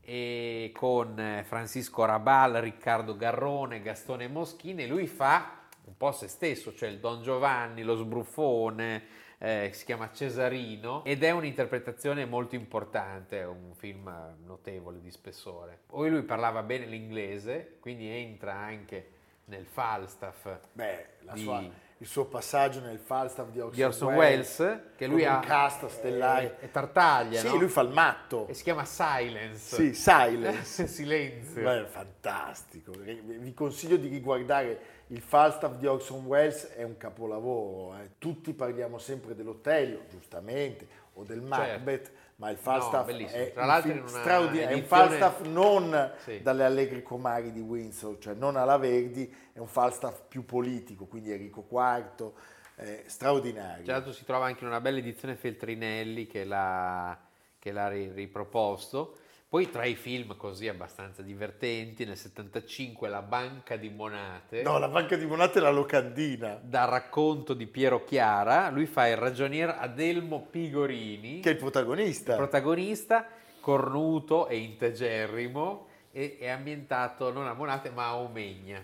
e 0.01 0.73
con 0.75 1.19
eh, 1.19 1.45
Francisco 1.45 2.05
Rabal, 2.05 2.55
Riccardo 2.55 3.17
Garrone, 3.17 3.83
Gastone 3.83 4.29
Moschini. 4.29 4.87
Lui 4.87 5.07
fa 5.07 5.61
un 5.85 5.97
po' 5.97 6.13
se 6.13 6.29
stesso, 6.29 6.75
cioè 6.75 6.89
il 6.89 6.99
Don 6.99 7.23
Giovanni, 7.23 7.83
lo 7.83 7.97
sbruffone, 7.97 9.03
eh, 9.45 9.71
si 9.73 9.85
chiama 9.85 10.13
Cesarino 10.13 11.03
ed 11.05 11.25
è 11.25 11.33
un'interpretazione 11.33 12.25
molto 12.27 12.55
importante, 12.55 13.43
un 13.43 13.75
film 13.75 14.09
notevole 14.45 15.01
di 15.01 15.11
spessore. 15.11 15.81
Poi 15.87 16.11
lui 16.11 16.23
parlava 16.23 16.63
bene 16.63 16.87
l'inglese, 16.87 17.79
quindi 17.81 18.07
entra 18.09 18.55
anche 18.55 19.11
nel 19.47 19.67
Falstaff 19.67 20.47
Beh, 20.73 21.07
la 21.23 21.33
Di- 21.33 21.41
sua- 21.43 21.65
il 22.03 22.09
suo 22.09 22.25
passaggio 22.25 22.81
nel 22.81 22.99
Falstaff 22.99 23.51
di 23.51 23.61
Orson, 23.61 23.77
di 23.77 23.83
Orson 23.85 24.15
Welles, 24.15 24.81
che 24.97 25.07
lui 25.07 25.25
ha 25.25 25.37
un 25.37 25.41
cast 25.43 25.87
stellare. 25.87 26.59
è 26.59 26.69
Tartaglia, 26.69 27.39
Sì, 27.39 27.47
no? 27.47 27.55
lui 27.55 27.69
fa 27.69 27.83
il 27.83 27.91
matto. 27.91 28.49
e 28.49 28.55
si 28.55 28.65
chiama 28.65 28.85
Silence. 28.85 29.77
Sì, 29.77 29.95
Silence. 29.95 30.87
Silenzio. 30.91 31.63
Beh, 31.63 31.87
fantastico. 31.87 32.91
Vi 32.93 33.55
consiglio 33.55 33.97
di 33.97 34.09
riguardare 34.09 34.81
il 35.09 35.21
Falstaff 35.21 35.77
di 35.77 35.87
Orson 35.87 36.25
Welles, 36.25 36.71
è 36.75 36.83
un 36.83 36.97
capolavoro. 36.97 37.97
eh. 37.99 38.11
Tutti 38.19 38.53
parliamo 38.53 38.99
sempre 38.99 39.37
dell'Otello, 39.37 40.01
giustamente, 40.11 40.89
o 41.15 41.23
del 41.23 41.41
Macbeth, 41.41 42.11
ma 42.43 42.51
il 42.51 42.57
Falstaff 42.59 43.07
bellissimo. 43.07 43.41
è 43.41 43.53
Tra 43.53 43.63
un 43.63 43.69
l'altro 43.69 43.93
una 43.93 44.09
straordinario. 44.09 44.77
È 44.77 44.81
un 44.81 44.85
Falstaff 44.87 45.41
non 45.43 46.13
Sì. 46.25 46.43
dalle 46.43 46.65
Allegri 46.65 47.03
Comari 47.05 47.53
di 47.53 47.61
Windsor, 47.61 48.19
cioè 48.19 48.35
non 48.35 48.57
alla 48.57 48.79
Verdi, 48.79 49.33
è 49.53 49.61
un 49.61 49.69
Falstaff 49.69 50.23
più 50.27 50.45
politico, 50.45 51.05
quindi 51.05 51.31
Enrico 51.31 51.65
IV, 51.71 52.33
eh, 52.77 53.05
straordinario. 53.07 53.85
Tra 53.85 53.93
l'altro 53.95 54.13
si 54.13 54.25
trova 54.25 54.47
anche 54.47 54.65
in 54.65 54.71
una 54.71 54.81
bella 54.81 54.99
edizione 54.99 55.37
Feltrinelli 55.37 56.27
che 56.27 56.45
l'ha, 56.45 57.17
che 57.61 57.71
l'ha 57.71 57.89
ri- 57.89 58.11
riproposto. 58.13 59.19
Poi 59.53 59.69
tra 59.69 59.85
i 59.85 59.97
film 59.97 60.35
così 60.39 60.67
abbastanza 60.67 61.21
divertenti, 61.21 62.07
nel 62.07 62.17
75 62.17 63.07
La 63.11 63.21
Banca 63.21 63.77
di 63.77 63.91
Monate, 63.91 64.63
No, 64.63 64.79
la 64.79 64.89
banca 64.89 65.15
di 65.15 65.27
Monate 65.27 65.59
è 65.59 65.61
la 65.61 65.69
locandina, 65.69 66.59
dal 66.63 66.89
racconto 66.89 67.53
di 67.53 67.67
Piero 67.67 68.03
Chiara, 68.03 68.71
lui 68.71 68.87
fa 68.87 69.09
il 69.09 69.19
ragionier 69.19 69.77
Adelmo 69.79 70.47
Pigorini, 70.51 71.41
che 71.41 71.51
è 71.51 71.53
il 71.53 71.59
protagonista. 71.59 72.35
protagonista, 72.37 73.27
cornuto 73.61 74.49
e 74.49 74.57
integerrimo, 74.57 75.87
e 76.13 76.39
è 76.41 76.49
ambientato 76.49 77.31
non 77.31 77.47
a 77.47 77.53
Monate 77.53 77.91
ma 77.91 78.07
a 78.07 78.17
Omegna. 78.17 78.83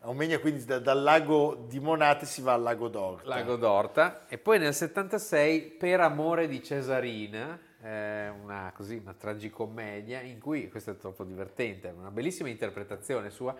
Aumegna 0.00 0.38
quindi 0.38 0.66
da- 0.66 0.80
dal 0.80 1.02
lago 1.02 1.64
di 1.66 1.80
Monate 1.80 2.26
si 2.26 2.42
va 2.42 2.52
al 2.52 2.60
lago 2.60 2.88
d'Orta. 2.88 3.26
Lago 3.26 3.56
d'Orta 3.56 4.26
e 4.28 4.36
poi 4.36 4.58
nel 4.58 4.74
76 4.74 5.62
Per 5.62 5.98
amore 6.00 6.46
di 6.46 6.62
Cesarina, 6.62 7.58
eh, 7.82 8.28
una, 8.28 8.72
così, 8.74 8.96
una 8.96 9.14
tragicommedia 9.14 10.20
in 10.20 10.38
cui, 10.38 10.68
questo 10.68 10.92
è 10.92 10.96
troppo 10.96 11.24
divertente, 11.24 11.88
è 11.88 11.92
una 11.92 12.10
bellissima 12.10 12.48
interpretazione 12.48 13.30
sua, 13.30 13.54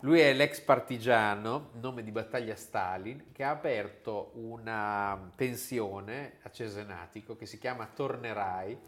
lui 0.00 0.20
è 0.20 0.32
l'ex 0.32 0.60
partigiano, 0.60 1.70
nome 1.80 2.04
di 2.04 2.12
battaglia 2.12 2.54
Stalin, 2.54 3.32
che 3.32 3.42
ha 3.42 3.50
aperto 3.50 4.30
una 4.34 5.30
pensione 5.34 6.34
a 6.42 6.50
Cesenatico 6.50 7.36
che 7.36 7.46
si 7.46 7.58
chiama 7.58 7.88
Tornerai, 7.92 8.78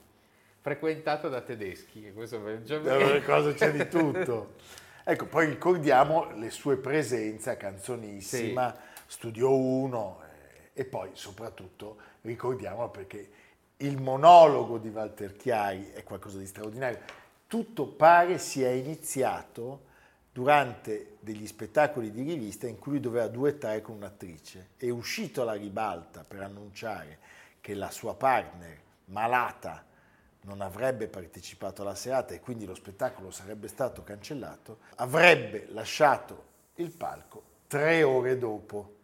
frequentata 0.61 1.29
da 1.29 1.41
tedeschi. 1.41 2.07
E 2.07 2.13
questo 2.13 2.41
per 2.41 2.63
Eh, 2.65 3.25
cosa 3.25 3.53
c'è 3.53 3.73
di 3.73 3.89
tutto. 3.89 4.55
Ecco, 5.03 5.27
poi 5.27 5.47
ricordiamo 5.47 6.31
le 6.37 6.51
sue 6.51 6.77
presenze 6.77 7.51
a 7.51 7.57
Canzonissima, 7.57 8.77
Studio 9.07 9.57
1 9.57 10.21
eh, 10.23 10.81
e 10.81 10.85
poi 10.85 11.11
soprattutto 11.15 11.97
ricordiamolo 12.21 12.91
perché 12.91 13.29
il 13.81 14.01
monologo 14.01 14.79
di 14.79 14.89
Walter 14.89 15.35
Chiari 15.35 15.91
è 15.93 16.03
qualcosa 16.03 16.39
di 16.39 16.47
straordinario. 16.47 16.99
Tutto 17.47 17.87
pare 17.87 18.39
sia 18.39 18.71
iniziato 18.71 19.89
durante 20.33 21.17
degli 21.21 21.47
spettacoli 21.47 22.11
di 22.11 22.23
rivista 22.23 22.67
in 22.67 22.79
cui 22.79 22.93
lui 22.93 23.01
doveva 23.01 23.27
duettare 23.29 23.81
con 23.81 23.97
un'attrice. 23.97 24.71
È 24.77 24.89
uscito 24.89 25.43
alla 25.43 25.55
ribalta 25.55 26.25
per 26.27 26.43
annunciare 26.43 27.19
che 27.61 27.75
la 27.75 27.91
sua 27.91 28.15
partner, 28.15 28.79
malata, 29.07 29.85
non 30.43 30.61
avrebbe 30.61 31.09
partecipato 31.09 31.83
alla 31.83 31.95
serata 31.95 32.35
e 32.35 32.41
quindi 32.41 32.65
lo 32.65 32.75
spettacolo 32.75 33.31
sarebbe 33.31 33.69
stato 33.69 34.03
cancellato, 34.03 34.79
avrebbe 34.97 35.67
lasciato 35.71 36.45
il 36.77 36.91
palco 36.91 37.43
tre 37.67 38.03
ore 38.03 38.37
dopo. 38.37 38.97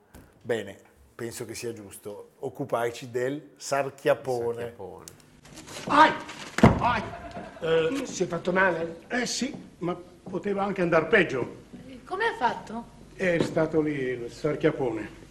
Bene, 0.43 0.86
penso 1.17 1.47
che 1.47 1.55
sia 1.55 1.73
giusto 1.73 2.33
occuparci 2.41 3.11
del 3.11 3.53
sarchiapone. 3.57 4.75
Sarchiapone. 4.77 5.05
Ai! 5.87 6.13
Ai! 6.79 7.03
Eh, 7.61 8.07
si 8.07 8.25
è 8.25 8.27
fatto 8.27 8.53
male? 8.53 8.99
Eh 9.09 9.25
sì, 9.25 9.55
ma 9.79 9.95
poteva 9.95 10.65
anche 10.65 10.83
andare 10.83 11.07
peggio. 11.07 11.65
Come 12.05 12.27
ha 12.27 12.35
fatto? 12.37 12.85
È 13.15 13.39
stato 13.41 13.81
lì 13.81 13.95
il 13.95 14.31
sarchiapone. 14.31 15.25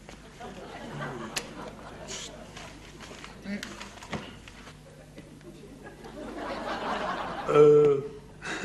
Eh, 7.47 8.03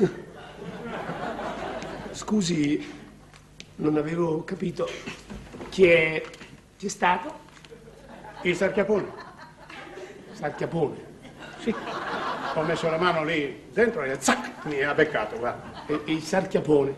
Scusi, 2.13 2.83
non 3.77 3.99
avevo 3.99 4.43
capito. 4.43 4.89
Chi 5.69 5.85
è 5.85 6.23
Chi 6.81 6.87
è 6.87 6.88
stato? 6.88 7.40
il 8.45 8.57
sarchiapone? 8.57 9.12
Sarchiapone. 10.33 11.05
Sì. 11.59 11.75
Ho 12.55 12.62
messo 12.62 12.88
la 12.88 12.97
mano 12.97 13.23
lì 13.23 13.69
dentro 13.71 14.03
e 14.03 14.19
zac, 14.19 14.64
mi 14.64 14.83
ha 14.83 14.95
beccato, 14.95 15.37
guarda. 15.37 15.85
E- 15.87 16.05
il 16.07 16.23
sarchiapone. 16.23 16.97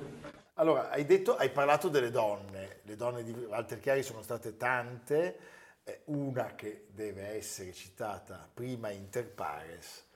Allora, 0.55 0.89
hai 0.91 1.05
detto, 1.05 1.35
hai 1.35 1.51
parlato 1.51 1.89
delle 1.89 2.13
donne, 2.13 2.79
le 2.83 2.95
donne 2.95 3.25
di 3.25 3.33
Walter 3.33 3.81
Chiari 3.81 4.05
sono 4.05 4.23
state 4.23 4.57
tante, 4.57 5.37
eh, 5.83 6.03
una 6.05 6.55
che 6.55 6.87
deve 6.91 7.35
essere 7.37 7.73
citata 7.73 8.49
prima 8.55 8.89
inter 8.91 9.27
pares 9.31 10.07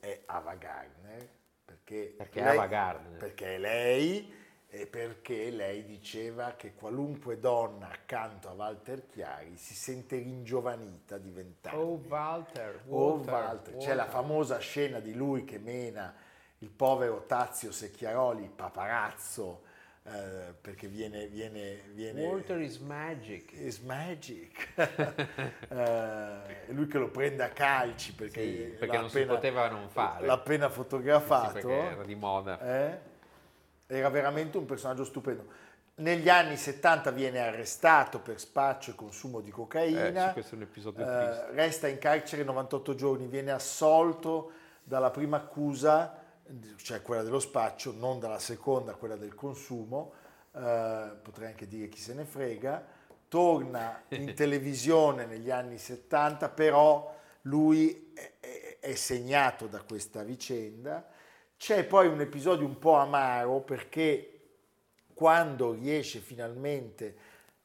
è 0.00 0.20
Ava 0.26 0.54
Gardner, 0.56 1.26
perché, 1.64 2.12
Perché 2.14 2.42
lei, 2.42 2.56
Ava 2.58 2.66
Gardner. 2.66 3.18
perché 3.20 3.54
è 3.54 3.58
lei 3.58 4.42
perché 4.90 5.50
lei 5.50 5.84
diceva 5.84 6.54
che 6.56 6.74
qualunque 6.74 7.38
donna 7.38 7.88
accanto 7.90 8.48
a 8.48 8.52
Walter 8.52 9.06
Chiari 9.06 9.56
si 9.56 9.74
sente 9.74 10.16
ringiovanita 10.18 11.16
di 11.18 11.30
vent'anni. 11.30 11.76
Oh 11.78 12.02
Walter, 12.08 12.82
Oh, 12.88 13.14
Walter, 13.14 13.32
Walter. 13.32 13.76
C'è 13.76 13.94
la 13.94 14.02
Walter. 14.02 14.08
famosa 14.08 14.58
scena 14.58 14.98
di 15.00 15.14
lui 15.14 15.44
che 15.44 15.58
mena 15.58 16.14
il 16.58 16.70
povero 16.70 17.24
Tazio 17.26 17.70
Secchiaroli, 17.72 18.50
paparazzo, 18.54 19.62
eh, 20.04 20.54
perché 20.60 20.86
viene... 20.88 21.26
viene, 21.28 21.82
viene 21.92 22.22
Walter 22.22 22.60
is 22.60 22.78
magic. 22.78 23.52
is 23.52 23.78
magic. 23.80 24.72
Eh, 25.68 26.66
lui 26.72 26.86
che 26.86 26.98
lo 26.98 27.08
prende 27.10 27.42
a 27.42 27.48
calci 27.50 28.14
perché, 28.14 28.42
Sì, 28.42 28.76
perché 28.78 28.96
non 28.98 29.10
si 29.10 29.24
poteva 29.24 29.68
non 29.68 29.88
fare. 29.88 30.26
L'ha 30.26 30.34
appena 30.34 30.68
Sì, 30.68 30.74
fotografato. 30.74 31.52
perché 31.52 31.72
era 31.72 32.04
di 32.04 32.14
moda. 32.14 32.60
Eh? 32.60 32.98
Era 33.86 34.08
veramente 34.08 34.56
un 34.56 34.64
personaggio 34.66 35.04
stupendo. 35.04 35.46
Negli 35.96 36.28
anni 36.28 36.56
70 36.56 37.10
viene 37.12 37.38
arrestato 37.38 38.18
per 38.20 38.40
spaccio 38.40 38.90
e 38.90 38.94
consumo 38.94 39.40
di 39.40 39.50
cocaina. 39.50 40.00
Eh, 40.30 40.32
Eh, 41.50 41.50
resta 41.52 41.86
in 41.88 41.98
carcere 41.98 42.42
98 42.44 42.94
giorni, 42.94 43.26
viene 43.28 43.52
assolto 43.52 44.50
dalla 44.82 45.10
prima 45.10 45.36
accusa, 45.36 46.18
cioè 46.76 47.00
quella 47.02 47.22
dello 47.22 47.38
spaccio, 47.38 47.92
non 47.96 48.18
dalla 48.18 48.38
seconda, 48.40 48.94
quella 48.94 49.16
del 49.16 49.34
consumo. 49.34 50.12
Eh, 50.52 51.10
potrei 51.22 51.48
anche 51.48 51.66
dire 51.68 51.88
chi 51.88 52.00
se 52.00 52.14
ne 52.14 52.24
frega. 52.24 52.84
Torna 53.28 54.02
in 54.10 54.34
televisione 54.34 55.26
negli 55.26 55.50
anni 55.50 55.78
70, 55.78 56.48
però 56.48 57.14
lui 57.42 58.12
è, 58.14 58.32
è- 58.40 58.78
è 58.80 58.94
segnato 58.94 59.66
da 59.66 59.80
questa 59.82 60.22
vicenda. 60.22 61.06
C'è 61.56 61.84
poi 61.84 62.08
un 62.08 62.20
episodio 62.20 62.66
un 62.66 62.78
po' 62.78 62.94
amaro 62.94 63.60
perché 63.60 64.30
quando 65.14 65.72
riesce 65.72 66.18
finalmente 66.18 67.16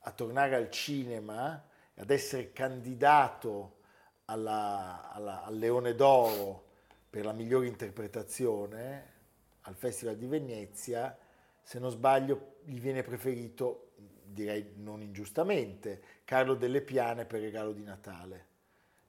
a 0.01 0.11
tornare 0.11 0.55
al 0.55 0.69
cinema, 0.69 1.61
ad 1.95 2.09
essere 2.09 2.53
candidato 2.53 3.77
alla- 4.25 5.11
alla- 5.11 5.43
al 5.43 5.57
Leone 5.57 5.95
d'Oro 5.95 6.65
per 7.09 7.25
la 7.25 7.33
migliore 7.33 7.67
interpretazione 7.67 9.17
al 9.61 9.75
Festival 9.75 10.15
di 10.15 10.27
Venezia, 10.27 11.17
se 11.61 11.79
non 11.79 11.91
sbaglio 11.91 12.57
gli 12.63 12.79
viene 12.79 13.03
preferito, 13.03 13.91
direi 14.23 14.73
non 14.77 15.01
ingiustamente, 15.01 16.01
Carlo 16.23 16.53
Delle 16.55 16.81
Piane 16.81 17.25
per 17.25 17.41
Regalo 17.41 17.73
di 17.73 17.83
Natale. 17.83 18.47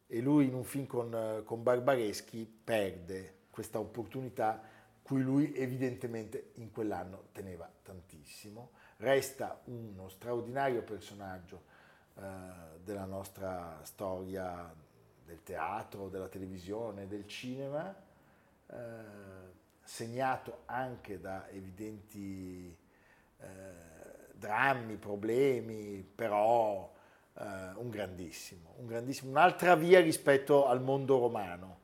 E 0.06 0.20
lui 0.20 0.46
in 0.46 0.54
un 0.54 0.64
film 0.64 0.86
con, 0.86 1.42
con 1.44 1.62
Barbareschi 1.62 2.44
perde 2.44 3.38
questa 3.50 3.78
opportunità 3.78 4.62
cui 5.02 5.22
lui 5.22 5.52
evidentemente 5.56 6.52
in 6.54 6.70
quell'anno 6.70 7.28
teneva 7.32 7.68
tantissimo. 7.82 8.70
Resta 8.98 9.60
uno 9.64 10.08
straordinario 10.08 10.82
personaggio 10.82 11.62
eh, 12.14 12.22
della 12.84 13.06
nostra 13.06 13.80
storia 13.82 14.72
del 15.24 15.42
teatro, 15.42 16.08
della 16.08 16.28
televisione, 16.28 17.06
del 17.06 17.26
cinema, 17.26 17.94
eh, 18.66 18.76
segnato 19.82 20.62
anche 20.66 21.20
da 21.20 21.48
evidenti 21.48 22.76
eh, 23.38 23.46
drammi, 24.34 24.96
problemi, 24.96 26.02
però 26.02 26.92
eh, 27.34 27.44
un 27.74 27.90
grandissimo, 27.90 28.74
un 28.76 28.86
grandissimo, 28.86 29.30
un'altra 29.30 29.74
via 29.74 30.00
rispetto 30.00 30.66
al 30.66 30.80
mondo 30.80 31.18
romano. 31.18 31.79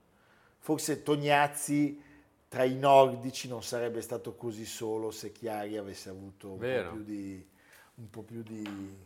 Forse 0.66 1.04
Tognazzi 1.04 2.02
tra 2.48 2.64
i 2.64 2.74
nordici 2.74 3.46
non 3.46 3.62
sarebbe 3.62 4.00
stato 4.00 4.34
così 4.34 4.64
solo 4.64 5.12
se 5.12 5.30
Chiari 5.30 5.76
avesse 5.76 6.08
avuto 6.08 6.54
un 6.54 6.58
po' 6.58 6.90
più 6.90 7.04
di, 7.04 7.48
un 7.94 8.10
po' 8.10 8.22
più 8.22 8.42
di 8.42 8.96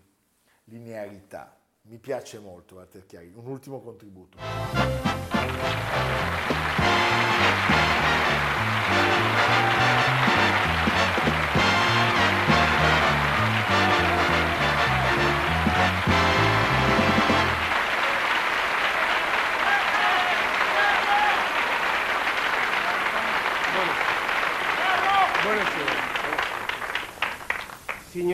linearità. 0.64 1.54
Mi 1.82 1.98
piace 1.98 2.38
molto 2.38 2.76
Walter 2.76 3.04
Chiari. 3.04 3.30
Un 3.34 3.46
ultimo 3.46 3.82
contributo. 3.82 4.38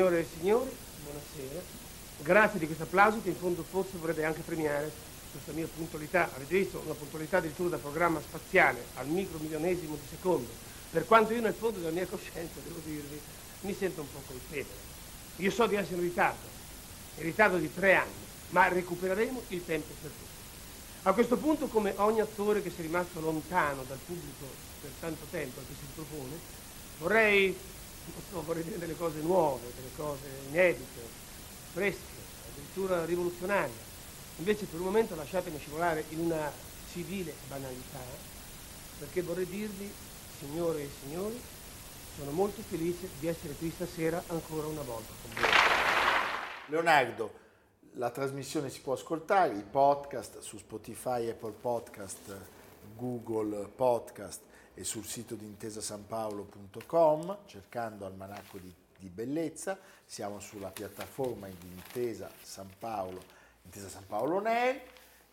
Signore 0.06 0.20
e 0.20 0.26
signori, 0.38 0.70
buonasera. 1.02 1.60
Grazie 2.18 2.60
di 2.60 2.66
questo 2.66 2.84
applauso 2.84 3.20
che 3.22 3.30
in 3.30 3.34
fondo 3.34 3.64
forse 3.68 3.98
vorrebbe 3.98 4.24
anche 4.24 4.40
premiare 4.42 4.92
questa 5.32 5.50
mia 5.50 5.66
puntualità. 5.66 6.30
Avete 6.32 6.58
visto 6.58 6.80
una 6.84 6.94
puntualità 6.94 7.38
addirittura 7.38 7.70
da 7.70 7.78
programma 7.78 8.20
spaziale 8.20 8.84
al 8.94 9.08
micromilionesimo 9.08 9.96
di 9.96 10.06
secondo. 10.08 10.48
Per 10.92 11.06
quanto 11.06 11.32
io 11.32 11.40
nel 11.40 11.54
fondo 11.54 11.80
della 11.80 11.90
mia 11.90 12.06
coscienza, 12.06 12.60
devo 12.62 12.78
dirvi, 12.84 13.20
mi 13.62 13.74
sento 13.74 14.02
un 14.02 14.06
po' 14.12 14.22
colpevole. 14.28 14.78
Io 15.38 15.50
so 15.50 15.66
di 15.66 15.74
essere 15.74 15.96
in 15.96 16.02
ritardo, 16.02 16.46
in 17.16 17.24
ritardo 17.24 17.56
di 17.56 17.74
tre 17.74 17.94
anni, 17.96 18.24
ma 18.50 18.68
recupereremo 18.68 19.42
il 19.48 19.64
tempo 19.64 19.92
perduto. 20.00 20.24
A 21.02 21.12
questo 21.14 21.36
punto, 21.36 21.66
come 21.66 21.94
ogni 21.96 22.20
attore 22.20 22.62
che 22.62 22.70
sia 22.70 22.84
rimasto 22.84 23.18
lontano 23.18 23.82
dal 23.88 23.98
pubblico 24.06 24.46
per 24.82 24.90
tanto 25.00 25.26
tempo 25.32 25.58
e 25.58 25.64
che 25.66 25.74
si 25.74 25.86
ripropone, 25.86 26.38
vorrei, 26.98 27.58
so, 28.30 28.42
vorrei 28.42 28.62
dire 28.62 28.78
delle 28.78 28.96
cose 28.96 29.20
nuove, 29.20 29.72
delle 29.74 29.90
cose 29.96 30.26
inedite, 30.48 31.00
fresche, 31.72 32.00
addirittura 32.50 33.04
rivoluzionarie. 33.04 33.84
Invece 34.36 34.66
per 34.66 34.80
un 34.80 34.86
momento 34.86 35.14
lasciatemi 35.14 35.58
scivolare 35.58 36.04
in 36.10 36.20
una 36.20 36.50
civile 36.90 37.34
banalità, 37.48 38.00
perché 38.98 39.22
vorrei 39.22 39.46
dirvi, 39.46 39.90
signore 40.38 40.82
e 40.82 40.90
signori, 41.02 41.40
sono 42.16 42.30
molto 42.30 42.62
felice 42.62 43.08
di 43.18 43.26
essere 43.26 43.54
qui 43.54 43.70
stasera 43.70 44.22
ancora 44.28 44.66
una 44.66 44.82
volta 44.82 45.12
con 45.22 45.30
voi. 45.34 45.50
Leonardo, 46.68 47.44
la 47.92 48.10
trasmissione 48.10 48.70
si 48.70 48.80
può 48.80 48.94
ascoltare, 48.94 49.54
i 49.54 49.62
podcast 49.62 50.40
su 50.40 50.58
Spotify, 50.58 51.28
Apple 51.28 51.52
Podcast, 51.52 52.36
Google 52.94 53.68
Podcast 53.68 54.40
e 54.78 54.84
sul 54.84 55.06
sito 55.06 55.34
di 55.34 55.46
intesasanpaolo.com 55.46 57.38
cercando 57.46 58.04
Almanacco 58.04 58.58
di, 58.58 58.72
di 58.98 59.08
Bellezza. 59.08 59.78
Siamo 60.04 60.38
sulla 60.38 60.68
piattaforma 60.68 61.48
di 61.48 61.66
Intesa 61.66 62.30
San 62.42 62.68
Paolo, 62.78 63.22
Intesa 63.62 63.88
San 63.88 64.06
Paolo 64.06 64.38
Nel. 64.40 64.78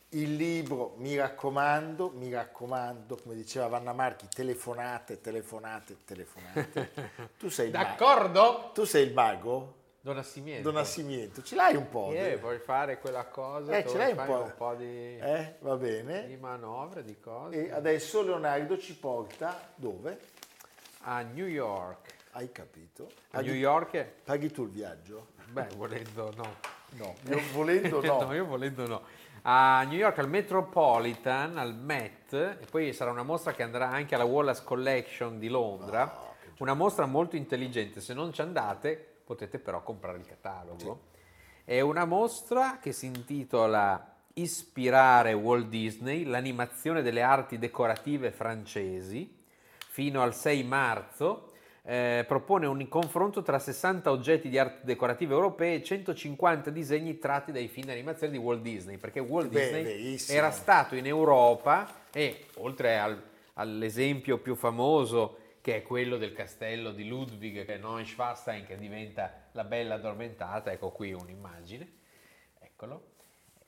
Il 0.10 0.36
libro, 0.36 0.94
mi 0.98 1.16
raccomando, 1.18 2.12
mi 2.12 2.32
raccomando, 2.32 3.18
come 3.18 3.36
diceva 3.36 3.68
Vanna 3.68 3.94
Marchi, 3.94 4.28
telefonate, 4.34 5.20
telefonate, 5.20 5.98
telefonate. 6.06 6.92
Tu 7.38 7.50
sei 7.50 7.68
il 7.68 7.74
mago. 7.74 7.84
D'accordo? 7.90 8.72
Tu 8.74 8.86
sei 8.86 9.08
il 9.08 9.14
mago? 9.14 9.82
Don 10.06 10.18
Assimiento. 10.18 10.70
Don 10.70 10.78
Assimiento, 10.82 11.42
ce 11.44 11.56
l'hai 11.56 11.78
un 11.78 11.88
po'? 11.88 12.12
Eh, 12.12 12.36
vuoi 12.36 12.60
fare 12.60 13.00
quella 13.00 13.24
cosa? 13.24 13.78
Eh, 13.78 13.88
ce 13.88 13.98
l'hai 13.98 14.12
un 14.12 14.26
po'? 14.26 14.42
un 14.44 14.54
po' 14.58 14.74
di, 14.74 15.18
Eh, 15.18 15.56
va 15.62 15.78
bene. 15.78 16.28
di 16.28 16.36
manovre, 16.36 17.06
di 17.06 17.18
cose. 17.22 17.68
E 17.68 17.72
adesso 17.72 18.22
Leonardo 18.22 18.78
ci 18.78 18.98
porta 18.98 19.70
dove? 19.76 20.20
A 21.04 21.22
New 21.22 21.46
York. 21.46 22.16
Hai 22.32 22.52
capito? 22.52 23.10
A 23.32 23.40
New 23.40 23.54
York? 23.54 23.92
è- 23.94 24.12
Paghi 24.26 24.52
tu 24.52 24.64
il 24.64 24.72
viaggio? 24.72 25.28
Beh, 25.50 25.68
volendo 25.78 26.34
no. 26.36 26.56
No, 26.98 27.16
io 27.30 27.40
volendo 27.54 28.02
no. 28.04 28.34
io 28.34 28.46
volendo 28.46 28.86
no. 28.86 29.02
A 29.44 29.84
New 29.84 29.98
York 29.98 30.18
al 30.20 30.28
Metropolitan, 30.28 31.58
al 31.58 31.74
Met, 31.76 32.34
e 32.34 32.66
poi 32.70 32.92
sarà 32.92 33.10
una 33.10 33.24
mostra 33.24 33.54
che 33.54 33.64
andrà 33.64 33.88
anche 33.90 34.16
alla 34.16 34.26
Wallace 34.26 34.64
Collection 34.66 35.40
di 35.40 35.48
Londra. 35.48 36.02
Ah, 36.02 36.34
una 36.58 36.74
mostra 36.74 37.06
molto 37.06 37.38
intelligente, 37.38 38.02
se 38.02 38.14
non 38.14 38.34
ci 38.34 38.42
andate 38.42 39.08
potete 39.24 39.60
però 39.60 39.82
comprare 39.84 40.18
il 40.18 40.26
catalogo. 40.26 41.12
È 41.64 41.80
una 41.80 42.06
mostra 42.06 42.80
che 42.82 42.92
si 42.92 43.06
intitola 43.06 44.16
Ispirare 44.34 45.34
Walt 45.34 45.68
Disney, 45.68 46.24
l'animazione 46.26 47.02
delle 47.02 47.22
arti 47.22 47.58
decorative 47.60 48.32
francesi, 48.32 49.42
fino 49.88 50.22
al 50.22 50.34
6 50.36 50.64
marzo. 50.64 51.48
eh, 51.86 52.24
propone 52.26 52.66
un 52.66 52.88
confronto 52.88 53.42
tra 53.42 53.60
60 53.60 54.10
oggetti 54.10 54.48
di 54.48 54.58
arte 54.58 54.86
decorative 54.86 55.34
europee 55.34 55.76
e 55.76 55.84
150 55.84 56.70
disegni 56.70 57.18
tratti 57.20 57.52
dai 57.52 57.68
film 57.68 57.90
animazione 57.90 58.32
di 58.32 58.38
Walt 58.40 58.62
Disney, 58.62 58.96
perché 58.96 59.20
Walt 59.20 59.50
Beh, 59.50 59.60
Disney 59.60 59.84
verissimo. 59.84 60.38
era 60.38 60.52
stato 60.52 60.96
in 60.96 61.06
Europa 61.06 62.06
e 62.14 62.46
oltre 62.60 62.98
al- 62.98 63.22
all'esempio 63.56 64.38
più 64.38 64.56
famoso 64.56 65.40
che 65.64 65.78
è 65.78 65.82
quello 65.82 66.18
del 66.18 66.34
castello 66.34 66.92
di 66.92 67.08
Ludwig 67.08 67.64
che 67.64 67.76
è 67.76 67.78
Neuschwanstein 67.78 68.66
che 68.66 68.78
diventa 68.78 69.48
la 69.54 69.64
bella 69.64 69.94
addormentata, 69.94 70.74
ecco 70.74 70.92
qui 70.92 71.14
un'immagine, 71.14 71.90
eccolo, 72.60 73.12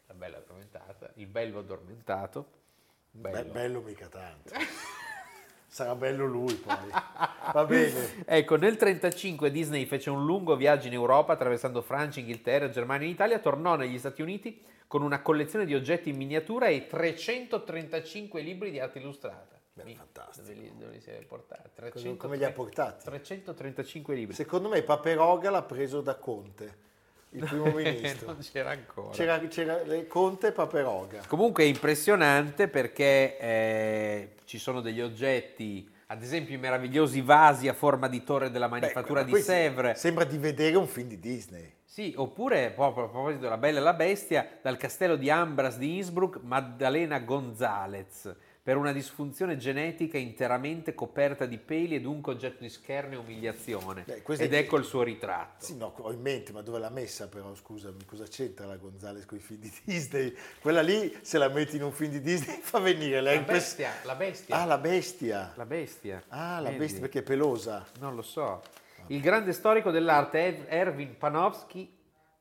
la 0.08 0.14
bella 0.14 0.36
addormentata, 0.36 1.10
il 1.16 1.28
bello 1.28 1.60
addormentato, 1.60 2.50
Be- 3.12 3.46
bello 3.46 3.80
mica 3.80 4.10
tanto. 4.10 4.54
Sarà 5.68 5.96
bello 5.96 6.26
lui 6.26 6.56
poi. 6.56 6.90
Va 7.54 7.64
bene. 7.64 8.26
Ecco, 8.26 8.58
nel 8.58 8.74
1935 8.74 9.50
Disney 9.50 9.86
fece 9.86 10.10
un 10.10 10.26
lungo 10.26 10.58
viaggio 10.58 10.88
in 10.88 10.94
Europa 10.94 11.32
attraversando 11.32 11.82
Francia, 11.82 12.20
Inghilterra, 12.20 12.70
Germania 12.70 13.08
e 13.08 13.12
Italia, 13.12 13.40
tornò 13.40 13.78
negli 13.78 13.98
Stati 13.98 14.22
Uniti 14.22 14.62
con 14.86 15.02
una 15.02 15.22
collezione 15.22 15.64
di 15.64 15.74
oggetti 15.74 16.10
in 16.10 16.18
miniatura 16.18 16.68
e 16.68 16.88
335 16.88 18.42
libri 18.42 18.70
di 18.72 18.82
arte 18.82 19.00
illustrata. 19.00 19.56
Beh, 19.76 19.94
fantastico. 19.94 20.48
Dove 20.48 20.54
li, 20.60 20.72
dove 20.78 20.92
li 20.94 21.02
si 21.02 21.10
è 21.10 21.22
portati? 21.28 21.70
Come- 21.76 21.90
300 21.92 22.18
come 22.18 22.38
li 22.38 22.46
ha 22.46 22.52
portati? 22.52 23.04
335 23.04 24.16
libri. 24.16 24.34
Secondo 24.34 24.70
me 24.70 24.82
Paperoga 24.84 25.50
l'ha 25.50 25.64
preso 25.64 26.00
da 26.00 26.16
Conte, 26.16 26.78
il 27.32 27.44
primo 27.46 27.66
ministro. 27.72 28.28
non 28.28 28.38
c'era 28.50 28.70
ancora. 28.70 29.10
C'era, 29.12 29.38
c'era 29.48 29.82
Conte 30.08 30.48
e 30.48 30.52
Paperoga. 30.54 31.24
Comunque 31.28 31.66
è 31.66 31.68
impressionante 31.68 32.70
perché 32.70 33.38
eh, 33.38 34.36
ci 34.46 34.60
sono 34.60 34.80
degli 34.80 35.02
oggetti, 35.02 35.92
ad 36.08 36.22
esempio 36.24 36.56
i 36.56 36.58
meravigliosi 36.58 37.20
vasi 37.20 37.68
a 37.68 37.74
forma 37.74 38.08
di 38.08 38.24
torre 38.24 38.52
della 38.52 38.70
manifattura 38.70 39.26
Beh, 39.26 39.34
di 39.34 39.42
Sèvres. 39.42 40.00
Sembra 40.00 40.24
di 40.24 40.38
vedere 40.38 40.78
un 40.78 40.88
film 40.88 41.10
di 41.10 41.20
Disney. 41.20 41.74
Sì, 41.84 42.14
oppure 42.16 42.72
proprio 42.72 43.06
a 43.06 43.10
proposito 43.10 43.42
della 43.42 43.58
Bella 43.58 43.80
e 43.80 43.82
la 43.82 43.94
Bestia, 43.94 44.58
dal 44.62 44.78
castello 44.78 45.18
di 45.18 45.30
Ambras 45.30 45.78
di 45.78 45.98
Innsbruck, 45.98 46.40
Maddalena 46.44 47.20
Gonzalez, 47.20 48.34
per 48.66 48.78
una 48.78 48.92
disfunzione 48.92 49.58
genetica 49.58 50.18
interamente 50.18 50.96
coperta 50.96 51.46
di 51.46 51.60
peli 51.60 51.94
e 51.94 52.02
dunque 52.02 52.32
oggetto 52.34 52.64
di 52.64 52.70
scherno 52.70 53.14
e 53.14 53.18
umiliazione. 53.18 54.06
Beh, 54.08 54.24
Ed 54.40 54.54
è- 54.56 54.58
ecco 54.58 54.78
il 54.78 54.86
suo 54.86 55.04
ritratto. 55.04 55.64
Sì, 55.64 55.78
no, 55.78 55.94
ho 55.96 56.12
in 56.12 56.20
mente, 56.20 56.52
ma 56.52 56.62
dove 56.62 56.80
l'ha 56.80 56.90
messa 56.90 57.28
però, 57.28 57.54
scusami, 57.54 58.06
cosa 58.08 58.24
c'entra 58.26 58.66
la 58.66 58.78
Gonzales 58.78 59.28
con 59.28 59.38
i 59.38 59.42
film 59.42 59.60
di 59.60 59.72
Disney? 59.86 60.34
Quella 60.60 60.82
lì, 60.82 61.16
se 61.22 61.38
la 61.38 61.48
metti 61.50 61.76
in 61.76 61.84
un 61.84 61.92
film 61.92 62.10
di 62.10 62.22
Disney, 62.22 62.58
fa 62.60 62.80
venire 62.80 63.22
La 63.22 63.34
l'herpes. 63.34 63.54
bestia, 63.56 63.92
la 64.04 64.16
bestia. 64.16 64.56
Ah, 64.60 64.66
la 64.66 64.78
bestia. 64.80 65.54
La 65.58 65.66
bestia. 65.68 66.24
Ah, 66.30 66.60
la 66.60 66.70
Vedi? 66.70 66.80
bestia 66.80 67.00
perché 67.02 67.20
è 67.20 67.24
pelosa. 67.24 67.86
Non 68.00 68.16
lo 68.16 68.24
so. 68.24 68.64
Il 69.10 69.22
grande 69.22 69.54
storico 69.54 69.92
dell'arte 69.92 70.68
Erwin 70.68 71.16
Panofsky 71.20 71.88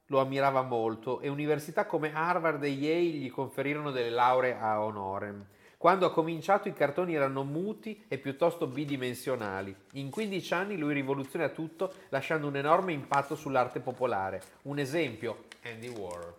lo 0.06 0.20
ammirava 0.20 0.62
molto 0.62 1.20
e 1.20 1.28
università 1.28 1.84
come 1.84 2.14
Harvard 2.14 2.64
e 2.64 2.68
Yale 2.68 3.02
gli 3.18 3.30
conferirono 3.30 3.90
delle 3.90 4.08
lauree 4.08 4.56
a 4.58 4.82
honorem. 4.82 5.44
Quando 5.84 6.06
ha 6.06 6.12
cominciato 6.12 6.66
i 6.66 6.72
cartoni 6.72 7.14
erano 7.14 7.44
muti 7.44 8.06
e 8.08 8.16
piuttosto 8.16 8.66
bidimensionali. 8.66 9.76
In 9.92 10.08
15 10.08 10.54
anni 10.54 10.78
lui 10.78 10.94
rivoluziona 10.94 11.50
tutto 11.50 11.92
lasciando 12.08 12.46
un 12.46 12.56
enorme 12.56 12.94
impatto 12.94 13.36
sull'arte 13.36 13.80
popolare. 13.80 14.40
Un 14.62 14.78
esempio, 14.78 15.44
Andy 15.62 15.88
Warhol. 15.88 16.32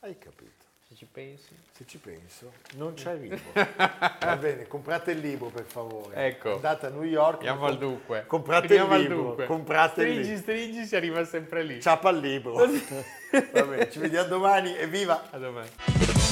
Hai 0.00 0.18
capito? 0.18 0.64
Se 0.88 0.96
ci 0.96 1.06
pensi. 1.06 1.54
Se 1.70 1.84
ci 1.86 1.98
penso, 1.98 2.50
non 2.74 2.96
ci 2.96 3.06
arrivo. 3.06 3.36
Va 3.54 4.36
bene, 4.36 4.66
comprate 4.66 5.12
il 5.12 5.20
libro 5.20 5.46
per 5.46 5.66
favore. 5.66 6.16
Ecco. 6.26 6.54
Andate 6.54 6.86
a 6.86 6.88
New 6.88 7.04
York. 7.04 7.34
Andiamo 7.34 7.66
al 7.66 7.78
dunque. 7.78 8.24
Comprate 8.26 8.66
Andiamo 8.66 8.88
il 8.88 8.94
al 8.94 9.00
libro. 9.02 9.22
dunque. 9.22 9.46
Comprate 9.46 10.00
il 10.02 10.08
stringi, 10.08 10.28
libro. 10.28 10.42
stringi, 10.42 10.86
si 10.86 10.96
arriva 10.96 11.24
sempre 11.24 11.62
lì. 11.62 11.80
Ciapa 11.80 12.08
al 12.08 12.18
libro. 12.18 12.54
Va 13.52 13.62
bene, 13.62 13.90
ci 13.92 14.00
vediamo 14.00 14.26
domani. 14.26 14.74
Evviva! 14.76 15.30
A 15.30 15.38
domani. 15.38 15.68